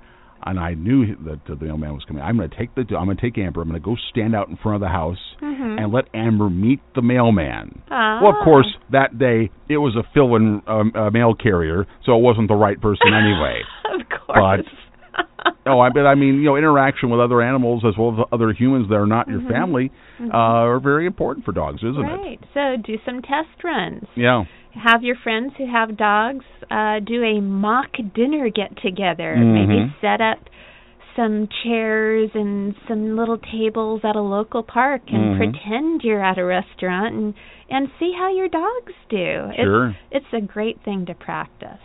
and 0.50 0.58
I 0.58 0.74
knew 0.74 1.14
that 1.24 1.40
the 1.48 1.56
mailman 1.56 1.94
was 1.94 2.04
coming. 2.06 2.22
I'm 2.22 2.36
going 2.36 2.48
to 2.50 2.56
take 2.56 2.74
the 2.74 2.82
I'm 2.96 3.04
going 3.06 3.16
to 3.16 3.22
take 3.22 3.38
Amber. 3.38 3.60
I'm 3.62 3.68
going 3.68 3.80
to 3.80 3.84
go 3.84 3.96
stand 4.10 4.34
out 4.34 4.48
in 4.48 4.56
front 4.56 4.76
of 4.76 4.80
the 4.80 4.88
house 4.88 5.18
Mhm. 5.42 5.82
and 5.82 5.92
let 5.92 6.06
Amber 6.14 6.48
meet 6.50 6.80
the 6.94 7.02
mailman. 7.02 7.82
Ah. 7.90 8.20
Well, 8.22 8.30
of 8.30 8.44
course, 8.44 8.66
that 8.90 9.18
day 9.18 9.50
it 9.68 9.78
was 9.78 9.94
a 9.96 10.02
fill-in 10.14 10.62
um, 10.66 10.92
uh, 10.94 11.10
mail 11.10 11.34
carrier, 11.34 11.86
so 12.04 12.16
it 12.16 12.22
wasn't 12.22 12.48
the 12.48 12.54
right 12.56 12.80
person 12.80 13.12
anyway. 13.14 13.60
of 13.94 14.00
course. 14.26 14.66
Oh, 15.66 15.80
I 15.80 15.90
bet. 15.90 16.06
I 16.06 16.14
mean, 16.14 16.36
you 16.36 16.44
know, 16.44 16.56
interaction 16.56 17.10
with 17.10 17.20
other 17.20 17.42
animals 17.42 17.84
as 17.86 17.94
well 17.98 18.12
as 18.18 18.26
other 18.32 18.52
humans 18.52 18.88
that 18.88 18.94
are 18.96 19.06
not 19.06 19.28
your 19.28 19.40
Mhm. 19.40 19.50
family 19.52 19.90
Mhm. 20.18 20.32
uh, 20.32 20.36
are 20.36 20.80
very 20.80 21.04
important 21.06 21.44
for 21.44 21.52
dogs, 21.52 21.82
isn't 21.82 22.02
it? 22.02 22.08
right. 22.08 22.40
So 22.54 22.76
do 22.76 22.96
some 23.04 23.20
test 23.22 23.62
runs. 23.62 24.06
Yeah. 24.14 24.44
Have 24.72 25.02
your 25.04 25.16
friends 25.16 25.52
who 25.56 25.66
have 25.66 25.96
dogs 25.96 26.44
uh, 26.70 27.00
do 27.00 27.22
a 27.22 27.40
mock 27.40 27.96
dinner 28.14 28.48
get 28.48 28.76
together. 28.78 29.36
Maybe 29.36 29.76
Mhm. 29.76 29.92
set 30.00 30.20
up 30.20 30.38
some 31.16 31.48
chairs 31.64 32.30
and 32.34 32.74
some 32.86 33.16
little 33.16 33.38
tables 33.38 34.04
at 34.04 34.14
a 34.16 34.20
local 34.20 34.62
park 34.62 35.02
and 35.08 35.34
Mhm. 35.34 35.36
pretend 35.36 36.04
you're 36.04 36.22
at 36.24 36.38
a 36.38 36.44
restaurant 36.44 37.14
and 37.14 37.34
and 37.70 37.90
see 37.98 38.12
how 38.12 38.28
your 38.30 38.48
dogs 38.48 38.94
do. 39.10 39.50
Sure. 39.54 39.88
It's 39.88 40.24
it's 40.24 40.32
a 40.32 40.40
great 40.40 40.80
thing 40.80 41.04
to 41.06 41.14
practice. 41.14 41.80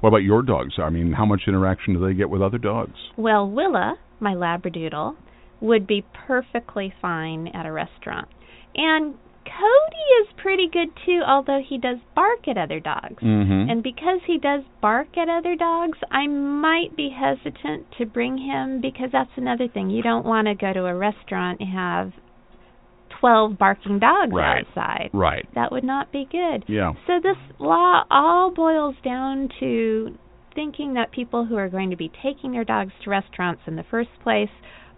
What 0.00 0.08
about 0.08 0.18
your 0.18 0.42
dogs? 0.42 0.74
I 0.78 0.90
mean, 0.90 1.12
how 1.12 1.24
much 1.24 1.42
interaction 1.46 1.94
do 1.94 2.06
they 2.06 2.14
get 2.14 2.30
with 2.30 2.42
other 2.42 2.58
dogs? 2.58 2.94
Well, 3.16 3.48
Willa, 3.48 3.96
my 4.20 4.34
Labradoodle, 4.34 5.16
would 5.60 5.86
be 5.86 6.04
perfectly 6.26 6.92
fine 7.00 7.48
at 7.48 7.66
a 7.66 7.72
restaurant. 7.72 8.28
And 8.74 9.14
Cody 9.44 10.22
is 10.22 10.28
pretty 10.42 10.68
good 10.72 10.88
too, 11.04 11.20
although 11.26 11.60
he 11.66 11.78
does 11.78 11.98
bark 12.14 12.48
at 12.48 12.56
other 12.56 12.80
dogs. 12.80 13.22
Mm-hmm. 13.22 13.70
And 13.70 13.82
because 13.82 14.20
he 14.26 14.38
does 14.38 14.62
bark 14.80 15.16
at 15.18 15.28
other 15.28 15.54
dogs, 15.54 15.98
I 16.10 16.26
might 16.26 16.96
be 16.96 17.10
hesitant 17.10 17.86
to 17.98 18.06
bring 18.06 18.38
him 18.38 18.80
because 18.80 19.10
that's 19.12 19.30
another 19.36 19.68
thing. 19.68 19.90
You 19.90 20.02
don't 20.02 20.24
want 20.24 20.48
to 20.48 20.54
go 20.54 20.72
to 20.72 20.86
a 20.86 20.94
restaurant 20.94 21.60
and 21.60 21.68
have 21.68 22.12
12 23.24 23.58
barking 23.58 23.98
dogs 23.98 24.32
Right. 24.34 24.66
outside. 24.66 25.08
right. 25.14 25.48
That 25.54 25.72
would 25.72 25.82
not 25.84 26.12
be 26.12 26.28
good. 26.30 26.64
Yeah. 26.68 26.92
So 27.06 27.14
this 27.22 27.38
law 27.58 28.02
all 28.10 28.50
boils 28.50 28.96
down 29.02 29.48
to 29.60 30.18
thinking 30.54 30.94
that 30.94 31.10
people 31.10 31.46
who 31.46 31.56
are 31.56 31.70
going 31.70 31.88
to 31.88 31.96
be 31.96 32.12
taking 32.22 32.52
their 32.52 32.64
dogs 32.64 32.92
to 33.02 33.10
restaurants 33.10 33.62
in 33.66 33.76
the 33.76 33.82
first 33.90 34.10
place 34.22 34.50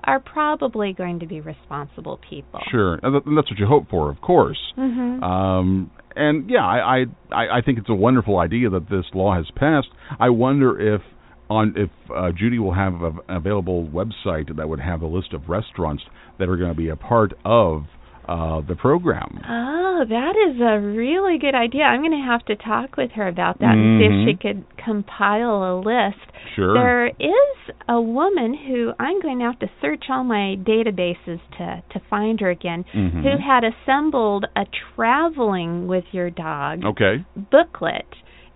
are 0.02 0.18
probably 0.18 0.92
going 0.92 1.20
to 1.20 1.26
be 1.26 1.40
responsible 1.40 2.18
people. 2.28 2.60
Sure. 2.70 2.98
And 3.00 3.14
that's 3.14 3.48
what 3.50 3.58
you 3.60 3.66
hope 3.66 3.88
for, 3.88 4.10
of 4.10 4.20
course. 4.20 4.58
Mm-hmm. 4.76 5.22
Um, 5.22 5.90
and 6.16 6.50
yeah, 6.50 6.64
I, 6.64 7.04
I 7.30 7.58
I 7.58 7.60
think 7.64 7.78
it's 7.78 7.88
a 7.90 7.94
wonderful 7.94 8.38
idea 8.38 8.70
that 8.70 8.88
this 8.90 9.04
law 9.14 9.36
has 9.36 9.46
passed. 9.54 9.88
I 10.18 10.30
wonder 10.30 10.94
if 10.96 11.00
on 11.48 11.74
if 11.76 11.90
uh, 12.14 12.32
Judy 12.36 12.58
will 12.58 12.74
have 12.74 12.94
a, 13.02 13.06
an 13.28 13.36
available 13.36 13.86
website 13.86 14.54
that 14.56 14.68
would 14.68 14.80
have 14.80 15.02
a 15.02 15.06
list 15.06 15.32
of 15.32 15.48
restaurants 15.48 16.02
that 16.38 16.48
are 16.48 16.56
going 16.56 16.70
to 16.70 16.76
be 16.76 16.88
a 16.88 16.96
part 16.96 17.32
of 17.44 17.84
uh, 18.28 18.60
the 18.66 18.74
program. 18.76 19.40
Oh, 19.48 20.04
that 20.08 20.34
is 20.50 20.60
a 20.60 20.80
really 20.80 21.38
good 21.38 21.54
idea. 21.54 21.82
I'm 21.84 22.00
going 22.00 22.10
to 22.12 22.26
have 22.30 22.44
to 22.46 22.56
talk 22.56 22.96
with 22.96 23.12
her 23.12 23.28
about 23.28 23.58
that 23.60 23.74
and 23.74 24.00
see 24.00 24.06
if 24.06 24.28
she 24.28 24.36
could 24.48 24.64
compile 24.82 25.62
a 25.62 25.74
list. 25.78 26.18
Sure. 26.54 26.74
There 26.74 27.06
is 27.08 27.74
a 27.88 28.00
woman 28.00 28.54
who 28.66 28.92
I'm 28.98 29.20
going 29.20 29.38
to 29.40 29.44
have 29.44 29.58
to 29.60 29.68
search 29.80 30.04
all 30.10 30.24
my 30.24 30.56
databases 30.62 31.40
to 31.58 31.82
to 31.92 32.00
find 32.10 32.40
her 32.40 32.50
again, 32.50 32.84
Mhm. 32.94 33.22
who 33.22 33.36
had 33.38 33.64
assembled 33.64 34.46
a 34.56 34.66
traveling 34.94 35.86
with 35.86 36.04
your 36.12 36.30
dog 36.30 36.84
Okay. 36.84 37.24
booklet 37.36 38.06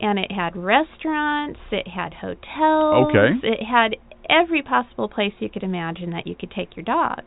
and 0.00 0.18
it 0.18 0.32
had 0.32 0.56
restaurants, 0.56 1.60
it 1.70 1.86
had 1.88 2.14
hotels, 2.14 3.08
Okay. 3.08 3.38
it 3.42 3.62
had 3.62 3.96
every 4.30 4.62
possible 4.62 5.08
place 5.08 5.34
you 5.40 5.48
could 5.48 5.62
imagine 5.62 6.10
that 6.10 6.26
you 6.26 6.34
could 6.34 6.50
take 6.50 6.76
your 6.76 6.84
dog. 6.84 7.22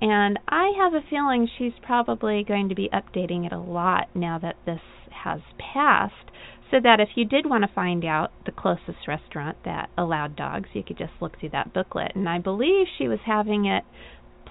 And 0.00 0.38
I 0.48 0.72
have 0.78 0.94
a 0.94 1.04
feeling 1.08 1.48
she's 1.58 1.72
probably 1.82 2.44
going 2.46 2.68
to 2.68 2.74
be 2.74 2.88
updating 2.92 3.44
it 3.46 3.52
a 3.52 3.58
lot 3.58 4.08
now 4.14 4.38
that 4.38 4.56
this 4.64 4.80
has 5.24 5.40
passed 5.58 6.14
so 6.70 6.76
that 6.82 7.00
if 7.00 7.08
you 7.16 7.24
did 7.24 7.48
want 7.48 7.64
to 7.64 7.74
find 7.74 8.04
out 8.04 8.30
the 8.46 8.52
closest 8.52 9.08
restaurant 9.08 9.56
that 9.64 9.88
allowed 9.96 10.36
dogs, 10.36 10.68
you 10.74 10.82
could 10.84 10.98
just 10.98 11.12
look 11.20 11.38
through 11.40 11.48
that 11.50 11.72
booklet. 11.72 12.12
And 12.14 12.28
I 12.28 12.38
believe 12.38 12.86
she 12.98 13.08
was 13.08 13.18
having 13.24 13.64
it 13.66 13.84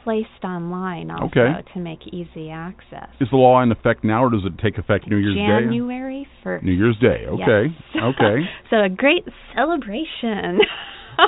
placed 0.04 0.44
online 0.44 1.12
also 1.12 1.25
Okay. 1.27 1.63
to 1.74 1.80
make 1.80 2.00
easy 2.08 2.50
access. 2.50 3.10
Is 3.20 3.27
the 3.30 3.38
law 3.38 3.62
in 3.62 3.72
effect 3.72 4.04
now, 4.04 4.24
or 4.24 4.30
does 4.30 4.46
it 4.46 4.58
take 4.58 4.77
effect 4.77 5.08
New 5.08 5.18
Year's 5.18 5.36
Day? 5.36 5.66
January 5.66 6.27
1st. 6.46 6.63
New 6.63 6.72
Year's 6.72 6.98
Day. 7.00 7.25
Okay. 7.27 7.74
Yes. 7.94 8.04
Okay. 8.04 8.42
so 8.70 8.84
a 8.84 8.89
great 8.89 9.25
celebration. 9.56 10.60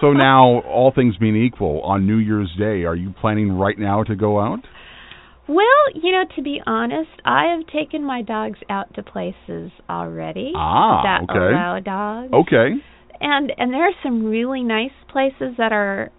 so 0.02 0.14
now, 0.14 0.62
all 0.62 0.92
things 0.94 1.16
being 1.18 1.36
equal, 1.36 1.82
on 1.82 2.06
New 2.06 2.18
Year's 2.18 2.52
Day, 2.58 2.84
are 2.84 2.96
you 2.96 3.14
planning 3.20 3.52
right 3.52 3.78
now 3.78 4.04
to 4.04 4.16
go 4.16 4.40
out? 4.40 4.60
Well, 5.48 5.66
you 5.96 6.12
know, 6.12 6.26
to 6.36 6.42
be 6.44 6.62
honest, 6.68 7.10
I 7.26 7.56
have 7.56 7.66
taken 7.68 8.04
my 8.04 8.22
dogs 8.22 8.60
out 8.70 8.94
to 8.96 9.04
places 9.04 9.72
already 9.90 10.54
Ah, 10.56 11.02
that 11.04 11.24
okay. 11.24 11.40
allow 11.40 11.80
dogs. 11.80 12.34
Okay. 12.34 12.76
And 13.20 13.52
and 13.58 13.74
there 13.74 13.84
are 13.84 13.96
some 14.04 14.26
really 14.26 14.64
nice 14.64 14.92
places 15.12 15.56
that 15.58 15.72
are 15.74 16.12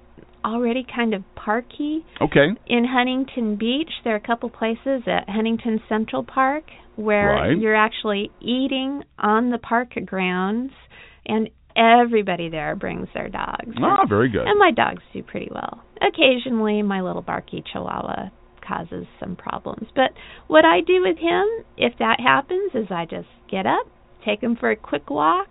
already 0.45 0.85
kind 0.95 1.15
of 1.15 1.23
parky. 1.37 2.05
Okay. 2.21 2.49
In 2.67 2.85
Huntington 2.85 3.57
Beach, 3.57 3.91
there 4.05 4.15
are 4.15 4.17
a 4.17 4.21
couple 4.27 4.51
places 4.51 5.03
at 5.07 5.29
Huntington 5.29 5.81
Central 5.89 6.25
Park 6.25 6.65
where 6.97 7.35
Right. 7.35 7.57
you're 7.59 7.77
actually 7.77 8.31
eating 8.41 9.05
on 9.19 9.51
the 9.51 9.59
park 9.59 9.95
grounds 10.07 10.73
and 11.25 11.49
everybody 11.77 12.49
there 12.49 12.75
brings 12.77 13.09
their 13.15 13.29
dogs. 13.29 13.75
Ah, 13.83 14.07
very 14.09 14.29
good. 14.29 14.47
And 14.47 14.59
my 14.59 14.71
dogs 14.71 15.03
do 15.13 15.23
pretty 15.23 15.49
well. 15.53 15.83
Occasionally, 16.01 16.83
my 16.83 17.01
little 17.03 17.23
barky 17.23 17.63
chihuahua 17.73 18.31
causes 18.67 19.07
some 19.19 19.37
problems. 19.37 19.89
But 19.95 20.13
what 20.47 20.65
I 20.65 20.81
do 20.81 21.03
with 21.03 21.19
him, 21.19 21.45
if 21.77 21.95
that 21.99 22.21
happens, 22.21 22.73
is 22.75 22.87
I 22.91 23.05
just 23.05 23.29
get 23.51 23.67
up, 23.67 23.87
take 24.25 24.43
him 24.43 24.57
for 24.57 24.71
a 24.71 24.77
quick 24.77 25.11
walk, 25.11 25.49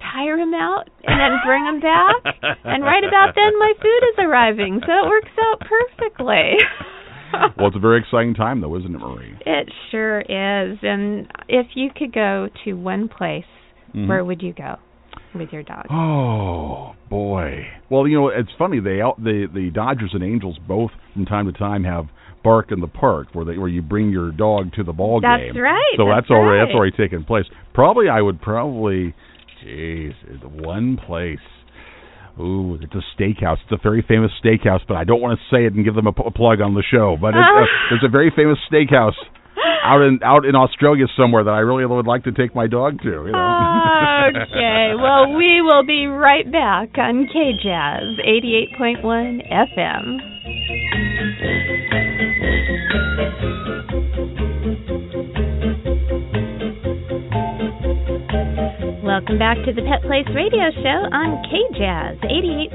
tire 0.00 0.38
him 0.38 0.54
out, 0.54 0.88
and 1.04 1.20
then 1.20 1.38
bring 1.44 1.64
him 1.66 1.80
back. 1.80 2.16
and 2.64 2.82
right 2.82 3.04
about 3.04 3.34
then, 3.34 3.58
my 3.58 3.72
food 3.80 4.02
is 4.12 4.24
arriving. 4.26 4.80
So 4.86 4.92
it 4.92 5.08
works 5.08 5.32
out 5.38 5.60
perfectly. 5.60 6.56
well, 7.58 7.68
it's 7.68 7.76
a 7.76 7.80
very 7.80 8.00
exciting 8.00 8.34
time, 8.34 8.60
though, 8.60 8.76
isn't 8.76 8.94
it, 8.94 8.98
Marie? 8.98 9.36
it 9.44 9.68
sure 9.90 10.20
is. 10.20 10.78
And 10.82 11.30
if 11.48 11.66
you 11.74 11.90
could 11.94 12.12
go 12.12 12.48
to 12.64 12.72
one 12.74 13.08
place, 13.08 13.44
Mhm. 13.94 14.06
where 14.08 14.24
would 14.24 14.40
you 14.40 14.52
go 14.52 14.76
with 15.34 15.50
your 15.52 15.62
dog? 15.62 15.86
Oh 15.90 16.94
boy. 17.08 17.66
Well, 17.90 18.06
you 18.06 18.16
know, 18.16 18.28
it's 18.28 18.50
funny. 18.58 18.80
They 18.80 19.00
out 19.00 19.22
the 19.22 19.46
the 19.52 19.70
Dodgers 19.70 20.10
and 20.12 20.22
Angels 20.22 20.58
both 20.66 20.90
from 21.14 21.26
time 21.26 21.46
to 21.46 21.52
time 21.52 21.84
have 21.84 22.06
bark 22.42 22.72
in 22.72 22.80
the 22.80 22.88
park 22.88 23.28
where 23.32 23.44
they 23.44 23.58
where 23.58 23.68
you 23.68 23.82
bring 23.82 24.10
your 24.10 24.32
dog 24.32 24.72
to 24.74 24.82
the 24.82 24.92
ball 24.92 25.20
That's 25.20 25.42
game. 25.52 25.58
right, 25.58 25.94
So 25.96 26.06
that's 26.06 26.24
that's, 26.24 26.30
already 26.30 26.64
that's 26.64 26.74
already 26.74 26.96
taken 26.96 27.24
place. 27.24 27.44
Probably 27.74 28.08
I 28.08 28.20
would 28.20 28.40
probably, 28.40 29.14
jeez, 29.64 30.14
one 30.42 30.96
place. 30.96 31.38
Ooh, 32.38 32.78
it's 32.80 32.94
a 32.94 33.04
steakhouse. 33.20 33.58
It's 33.64 33.72
a 33.72 33.82
very 33.82 34.02
famous 34.06 34.30
steakhouse, 34.42 34.80
but 34.88 34.96
I 34.96 35.04
don't 35.04 35.20
want 35.20 35.38
to 35.38 35.54
say 35.54 35.66
it 35.66 35.74
and 35.74 35.84
give 35.84 35.94
them 35.94 36.06
a, 36.06 36.10
a 36.10 36.30
plug 36.30 36.60
on 36.62 36.74
the 36.74 36.84
show. 36.90 37.18
But 37.20 37.34
it's 37.34 37.36
a, 37.36 37.64
there's 37.90 38.04
a 38.04 38.08
very 38.08 38.32
famous 38.34 38.56
steakhouse 38.72 39.18
out 39.84 40.02
in 40.02 40.20
out 40.22 40.44
in 40.44 40.54
Australia 40.54 41.06
somewhere 41.16 41.44
that 41.44 41.50
I 41.50 41.60
really 41.60 41.86
would 41.86 42.06
like 42.06 42.24
to 42.24 42.32
take 42.32 42.54
my 42.54 42.66
dog 42.66 43.00
to. 43.02 43.08
You 43.08 43.32
know. 43.32 44.30
okay. 44.30 44.92
Well, 45.00 45.34
we 45.34 45.62
will 45.62 45.84
be 45.84 46.06
right 46.06 46.50
back 46.50 46.98
on 46.98 47.26
K 47.32 47.52
Jazz 47.62 48.18
88.1 48.20 49.40
FM. 49.50 50.18
Welcome 59.10 59.42
back 59.42 59.58
to 59.66 59.74
the 59.74 59.82
Pet 59.82 60.06
Place 60.06 60.30
Radio 60.38 60.70
Show 60.70 60.98
on 61.10 61.42
KJazz 61.50 62.22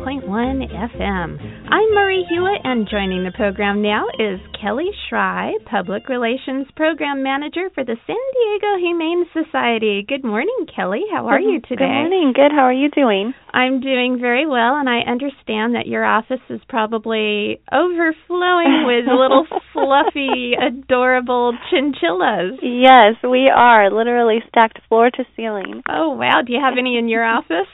88.1 0.04 0.28
FM. 0.68 1.40
I'm 1.72 1.96
Marie 1.96 2.28
Hulett, 2.28 2.60
and 2.66 2.90
joining 2.92 3.24
the 3.24 3.32
program 3.32 3.82
now 3.82 4.04
is 4.20 4.44
Kelli 4.60 4.92
Schry, 5.08 5.54
Public 5.64 6.10
Relations 6.10 6.68
Program 6.76 7.24
Manager 7.24 7.72
for 7.74 7.86
the 7.86 7.96
San 8.06 8.20
Diego 8.36 8.76
Humane 8.84 9.24
Society. 9.32 10.04
Good 10.06 10.26
morning, 10.26 10.68
Kelly. 10.76 11.04
How 11.10 11.26
are 11.28 11.40
you 11.40 11.62
today? 11.62 11.88
Good 11.88 11.88
morning. 11.88 12.34
Good. 12.36 12.52
How 12.52 12.68
are 12.68 12.74
you 12.74 12.90
doing? 12.92 13.34
I'm 13.56 13.80
doing 13.80 14.18
very 14.20 14.46
well, 14.46 14.76
and 14.76 14.90
I 14.90 15.00
understand 15.10 15.76
that 15.76 15.88
your 15.88 16.04
office 16.04 16.44
is 16.50 16.60
probably 16.68 17.62
overflowing 17.72 18.84
with 18.84 19.08
little 19.22 19.48
fluffy, 19.72 20.52
adorable 20.60 21.54
chinchillas. 21.72 22.60
Yes, 22.62 23.16
we 23.24 23.50
are 23.50 23.90
literally 23.90 24.40
stacked 24.50 24.80
floor 24.90 25.10
to 25.10 25.24
ceiling. 25.38 25.84
Oh, 25.88 26.10
wow. 26.10 26.42
Do 26.46 26.52
you 26.52 26.60
have 26.62 26.74
any 26.78 26.98
in 26.98 27.08
your 27.08 27.24
office? 27.24 27.72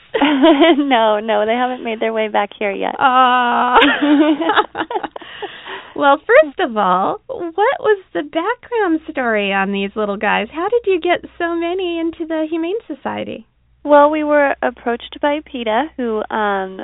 no, 0.78 1.18
no, 1.18 1.44
they 1.46 1.58
haven't 1.58 1.82
made 1.82 1.98
their 1.98 2.12
way 2.12 2.28
back 2.28 2.50
here 2.56 2.70
yet. 2.70 2.94
Aw. 3.00 3.78
well, 5.96 6.16
first 6.18 6.60
of 6.60 6.76
all, 6.76 7.22
what 7.26 7.80
was 7.80 8.04
the 8.14 8.22
background 8.22 9.00
story 9.10 9.52
on 9.52 9.72
these 9.72 9.90
little 9.96 10.16
guys? 10.16 10.46
How 10.52 10.68
did 10.68 10.82
you 10.86 11.00
get 11.00 11.28
so 11.38 11.56
many 11.56 11.98
into 11.98 12.24
the 12.24 12.46
Humane 12.48 12.78
Society? 12.86 13.48
Well, 13.84 14.10
we 14.10 14.22
were 14.22 14.54
approached 14.62 15.18
by 15.20 15.40
PETA, 15.44 15.92
who 15.96 16.22
um 16.30 16.80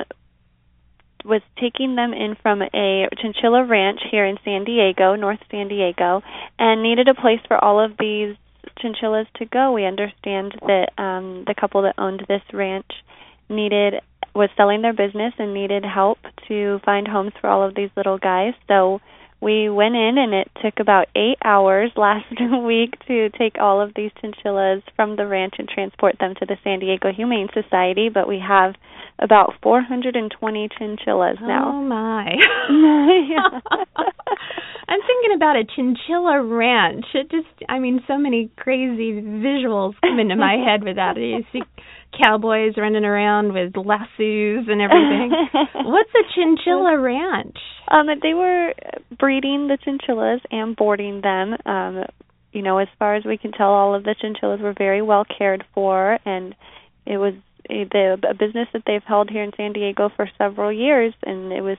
was 1.25 1.41
taking 1.59 1.95
them 1.95 2.13
in 2.13 2.35
from 2.41 2.61
a 2.61 3.07
chinchilla 3.21 3.65
ranch 3.65 3.99
here 4.09 4.25
in 4.25 4.37
San 4.45 4.63
Diego, 4.63 5.15
North 5.15 5.39
San 5.51 5.67
Diego, 5.67 6.21
and 6.57 6.81
needed 6.81 7.07
a 7.09 7.13
place 7.13 7.41
for 7.47 7.57
all 7.61 7.79
of 7.83 7.97
these 7.99 8.35
chinchillas 8.79 9.27
to 9.35 9.45
go. 9.45 9.71
We 9.71 9.85
understand 9.85 10.55
that 10.61 10.89
um 10.97 11.43
the 11.45 11.55
couple 11.59 11.81
that 11.83 11.95
owned 11.97 12.25
this 12.27 12.41
ranch 12.53 12.91
needed 13.49 13.95
was 14.35 14.49
selling 14.55 14.81
their 14.81 14.93
business 14.93 15.33
and 15.37 15.53
needed 15.53 15.83
help 15.83 16.19
to 16.47 16.79
find 16.85 17.07
homes 17.07 17.33
for 17.41 17.49
all 17.49 17.63
of 17.67 17.75
these 17.75 17.89
little 17.97 18.17
guys. 18.17 18.53
So 18.67 19.01
we 19.41 19.69
went 19.69 19.95
in 19.95 20.17
and 20.17 20.33
it 20.33 20.49
took 20.61 20.79
about 20.79 21.07
eight 21.15 21.37
hours 21.43 21.91
last 21.95 22.25
week 22.65 22.95
to 23.07 23.29
take 23.29 23.55
all 23.59 23.81
of 23.81 23.93
these 23.95 24.11
chinchillas 24.19 24.83
from 24.95 25.15
the 25.15 25.25
ranch 25.25 25.55
and 25.57 25.69
transport 25.69 26.17
them 26.19 26.33
to 26.39 26.45
the 26.45 26.57
San 26.63 26.79
Diego 26.79 27.11
Humane 27.13 27.47
Society. 27.53 28.09
But 28.09 28.27
we 28.27 28.39
have 28.45 28.75
about 29.17 29.53
420 29.61 30.69
chinchillas 30.77 31.37
oh, 31.41 31.47
now. 31.47 31.71
Oh 31.73 31.81
my! 31.81 32.35
I'm 34.89 34.99
thinking 35.05 35.35
about 35.35 35.55
a 35.55 35.63
chinchilla 35.75 36.41
ranch. 36.43 37.05
It 37.13 37.29
just, 37.29 37.47
I 37.69 37.79
mean, 37.79 38.01
so 38.07 38.17
many 38.17 38.49
crazy 38.57 39.21
visuals 39.21 39.93
come 40.01 40.19
into 40.19 40.35
my 40.35 40.55
head 40.55 40.83
with 40.83 40.95
that. 40.95 41.15
You 41.17 41.43
see 41.53 41.61
cowboys 42.17 42.73
running 42.77 43.05
around 43.05 43.53
with 43.53 43.75
lassos 43.75 44.67
and 44.67 44.81
everything. 44.81 45.31
What's 45.85 46.09
a 46.15 46.25
chinchilla 46.35 46.97
ranch? 46.99 47.57
Um, 47.89 48.07
they 48.21 48.33
were 48.33 48.73
breeding 49.17 49.67
the 49.67 49.77
chinchillas 49.83 50.41
and 50.51 50.75
boarding 50.75 51.21
them. 51.21 51.55
Um, 51.65 52.05
you 52.51 52.61
know, 52.61 52.79
as 52.79 52.87
far 52.97 53.15
as 53.15 53.25
we 53.25 53.37
can 53.37 53.51
tell, 53.51 53.69
all 53.69 53.95
of 53.95 54.03
the 54.03 54.15
chinchillas 54.19 54.59
were 54.61 54.73
very 54.77 55.01
well 55.01 55.25
cared 55.37 55.63
for, 55.73 56.17
and 56.25 56.55
it 57.05 57.17
was 57.17 57.33
a, 57.69 57.85
the, 57.91 58.17
a 58.29 58.33
business 58.33 58.67
that 58.73 58.83
they've 58.87 59.03
held 59.03 59.29
here 59.29 59.43
in 59.43 59.51
San 59.55 59.73
Diego 59.73 60.09
for 60.15 60.27
several 60.37 60.71
years, 60.71 61.13
and 61.23 61.51
it 61.51 61.61
was 61.61 61.77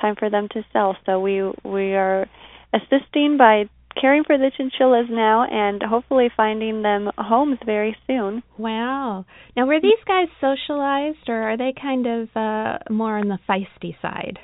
time 0.00 0.16
for 0.18 0.30
them 0.30 0.48
to 0.52 0.64
sell. 0.72 0.96
So 1.06 1.20
we 1.20 1.42
we 1.64 1.94
are 1.94 2.26
assisting 2.72 3.36
by 3.38 3.68
caring 3.98 4.24
for 4.24 4.38
the 4.38 4.50
chinchillas 4.56 5.06
now 5.10 5.44
and 5.44 5.82
hopefully 5.82 6.28
finding 6.36 6.82
them 6.82 7.10
homes 7.18 7.58
very 7.64 7.96
soon. 8.06 8.42
Wow. 8.58 9.24
Now, 9.56 9.66
were 9.66 9.80
these 9.80 9.92
guys 10.06 10.28
socialized 10.40 11.28
or 11.28 11.42
are 11.42 11.56
they 11.56 11.72
kind 11.80 12.06
of 12.06 12.28
uh 12.36 12.78
more 12.90 13.18
on 13.18 13.28
the 13.28 13.38
feisty 13.48 14.00
side? 14.00 14.38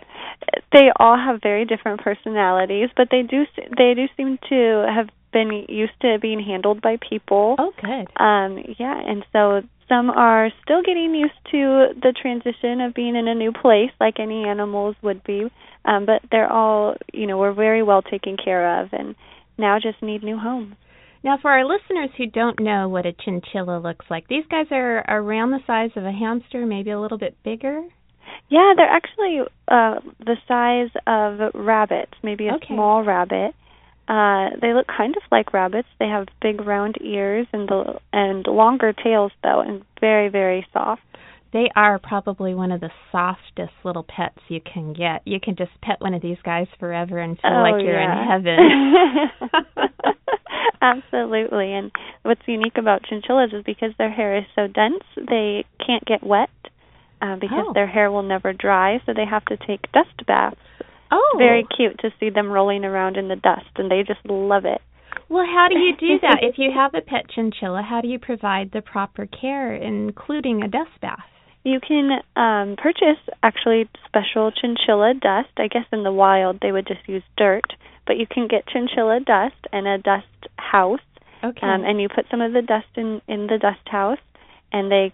They 0.72 0.90
all 0.98 1.16
have 1.16 1.40
very 1.42 1.64
different 1.64 2.00
personalities, 2.00 2.90
but 2.96 3.08
they 3.10 3.22
do 3.22 3.44
they 3.76 3.94
do 3.94 4.06
seem 4.16 4.38
to 4.48 4.86
have 4.94 5.08
been 5.32 5.66
used 5.68 5.92
to 6.02 6.18
being 6.20 6.40
handled 6.40 6.80
by 6.82 6.96
people. 7.08 7.56
Oh, 7.58 7.72
good. 7.80 8.08
Um 8.20 8.58
yeah, 8.78 9.00
and 9.04 9.24
so 9.32 9.62
some 9.88 10.10
are 10.10 10.50
still 10.64 10.82
getting 10.82 11.14
used 11.14 11.38
to 11.52 11.94
the 12.00 12.12
transition 12.20 12.80
of 12.80 12.94
being 12.94 13.14
in 13.14 13.28
a 13.28 13.34
new 13.34 13.52
place 13.52 13.90
like 14.00 14.18
any 14.18 14.44
animals 14.44 14.96
would 15.02 15.22
be. 15.24 15.50
Um 15.84 16.04
but 16.04 16.22
they're 16.30 16.50
all, 16.50 16.96
you 17.12 17.26
know, 17.26 17.38
we're 17.38 17.54
very 17.54 17.82
well 17.82 18.02
taken 18.02 18.36
care 18.36 18.82
of 18.82 18.88
and 18.92 19.14
now 19.58 19.78
just 19.78 20.02
need 20.02 20.22
new 20.22 20.38
homes. 20.38 20.74
Now, 21.24 21.38
for 21.40 21.50
our 21.50 21.64
listeners 21.64 22.10
who 22.16 22.26
don't 22.26 22.60
know 22.60 22.88
what 22.88 23.06
a 23.06 23.12
chinchilla 23.12 23.80
looks 23.80 24.06
like, 24.08 24.28
these 24.28 24.44
guys 24.48 24.66
are 24.70 25.04
around 25.08 25.50
the 25.50 25.58
size 25.66 25.90
of 25.96 26.04
a 26.04 26.12
hamster, 26.12 26.64
maybe 26.66 26.90
a 26.90 27.00
little 27.00 27.18
bit 27.18 27.36
bigger. 27.42 27.82
Yeah, 28.48 28.74
they're 28.76 28.86
actually 28.88 29.40
uh 29.68 30.00
the 30.24 30.36
size 30.46 30.90
of 31.06 31.52
rabbits, 31.54 32.12
maybe 32.22 32.48
a 32.48 32.54
Okay. 32.54 32.66
small 32.74 33.02
rabbit. 33.02 33.54
Uh 34.08 34.50
they 34.60 34.72
look 34.72 34.86
kind 34.86 35.16
of 35.16 35.22
like 35.32 35.52
rabbits. 35.52 35.88
They 35.98 36.06
have 36.08 36.28
big 36.40 36.60
round 36.60 36.96
ears 37.00 37.46
and 37.52 37.68
the 37.68 37.98
and 38.12 38.46
longer 38.46 38.92
tails 38.92 39.32
though 39.42 39.60
and 39.60 39.84
very 40.00 40.28
very 40.28 40.66
soft. 40.72 41.02
They 41.52 41.70
are 41.74 41.98
probably 41.98 42.54
one 42.54 42.72
of 42.72 42.80
the 42.80 42.90
softest 43.12 43.72
little 43.84 44.04
pets 44.04 44.38
you 44.48 44.60
can 44.60 44.92
get. 44.92 45.22
You 45.24 45.38
can 45.40 45.56
just 45.56 45.70
pet 45.82 46.00
one 46.00 46.12
of 46.14 46.20
these 46.22 46.36
guys 46.44 46.66
forever 46.78 47.18
and 47.18 47.38
feel 47.40 47.50
oh, 47.52 47.62
like 47.62 47.82
you're 47.82 47.98
yeah. 47.98 48.22
in 48.22 48.28
heaven. 48.28 48.58
Absolutely. 50.82 51.72
And 51.72 51.90
what's 52.22 52.42
unique 52.46 52.76
about 52.78 53.02
chinchillas 53.08 53.52
is 53.52 53.62
because 53.64 53.92
their 53.98 54.10
hair 54.10 54.36
is 54.36 54.44
so 54.54 54.66
dense, 54.66 55.02
they 55.16 55.64
can't 55.84 56.04
get 56.04 56.22
wet 56.22 56.50
uh, 57.22 57.36
because 57.36 57.66
Oh. 57.68 57.72
their 57.72 57.86
hair 57.86 58.10
will 58.10 58.22
never 58.22 58.52
dry, 58.52 59.00
so 59.06 59.12
they 59.14 59.24
have 59.24 59.44
to 59.46 59.56
take 59.56 59.90
dust 59.92 60.26
baths. 60.26 60.56
oh, 61.10 61.30
It's 61.32 61.38
very 61.38 61.64
cute 61.76 61.98
to 62.00 62.10
see 62.20 62.30
them 62.30 62.50
rolling 62.50 62.84
around 62.84 63.16
in 63.16 63.28
the 63.28 63.36
dust, 63.36 63.70
and 63.76 63.90
they 63.90 64.02
just 64.02 64.24
love 64.28 64.64
it. 64.64 64.82
Well, 65.28 65.46
how 65.46 65.68
do 65.68 65.78
you 65.78 65.96
do 65.96 66.18
that? 66.20 66.38
if 66.42 66.58
you 66.58 66.70
have 66.74 66.94
a 66.94 67.00
pet 67.00 67.28
chinchilla, 67.34 67.82
how 67.82 68.00
do 68.00 68.08
you 68.08 68.18
provide 68.18 68.70
the 68.72 68.82
proper 68.82 69.26
care, 69.26 69.74
including 69.74 70.62
a 70.62 70.68
dust 70.68 71.00
bath? 71.00 71.24
You 71.66 71.80
can 71.80 72.20
um 72.36 72.76
purchase 72.76 73.18
actually 73.42 73.88
special 74.06 74.52
chinchilla 74.52 75.14
dust. 75.14 75.50
I 75.56 75.66
guess 75.66 75.84
in 75.90 76.04
the 76.04 76.12
wild 76.12 76.60
they 76.62 76.70
would 76.70 76.86
just 76.86 77.08
use 77.08 77.24
dirt, 77.36 77.72
but 78.06 78.16
you 78.16 78.24
can 78.24 78.46
get 78.46 78.68
chinchilla 78.68 79.18
dust 79.18 79.56
and 79.72 79.84
a 79.88 79.98
dust 79.98 80.46
house. 80.54 81.00
Okay. 81.42 81.66
Um 81.66 81.82
and 81.82 82.00
you 82.00 82.08
put 82.08 82.26
some 82.30 82.40
of 82.40 82.52
the 82.52 82.62
dust 82.62 82.86
in 82.94 83.20
in 83.26 83.48
the 83.48 83.58
dust 83.58 83.86
house 83.86 84.20
and 84.70 84.92
they 84.92 85.12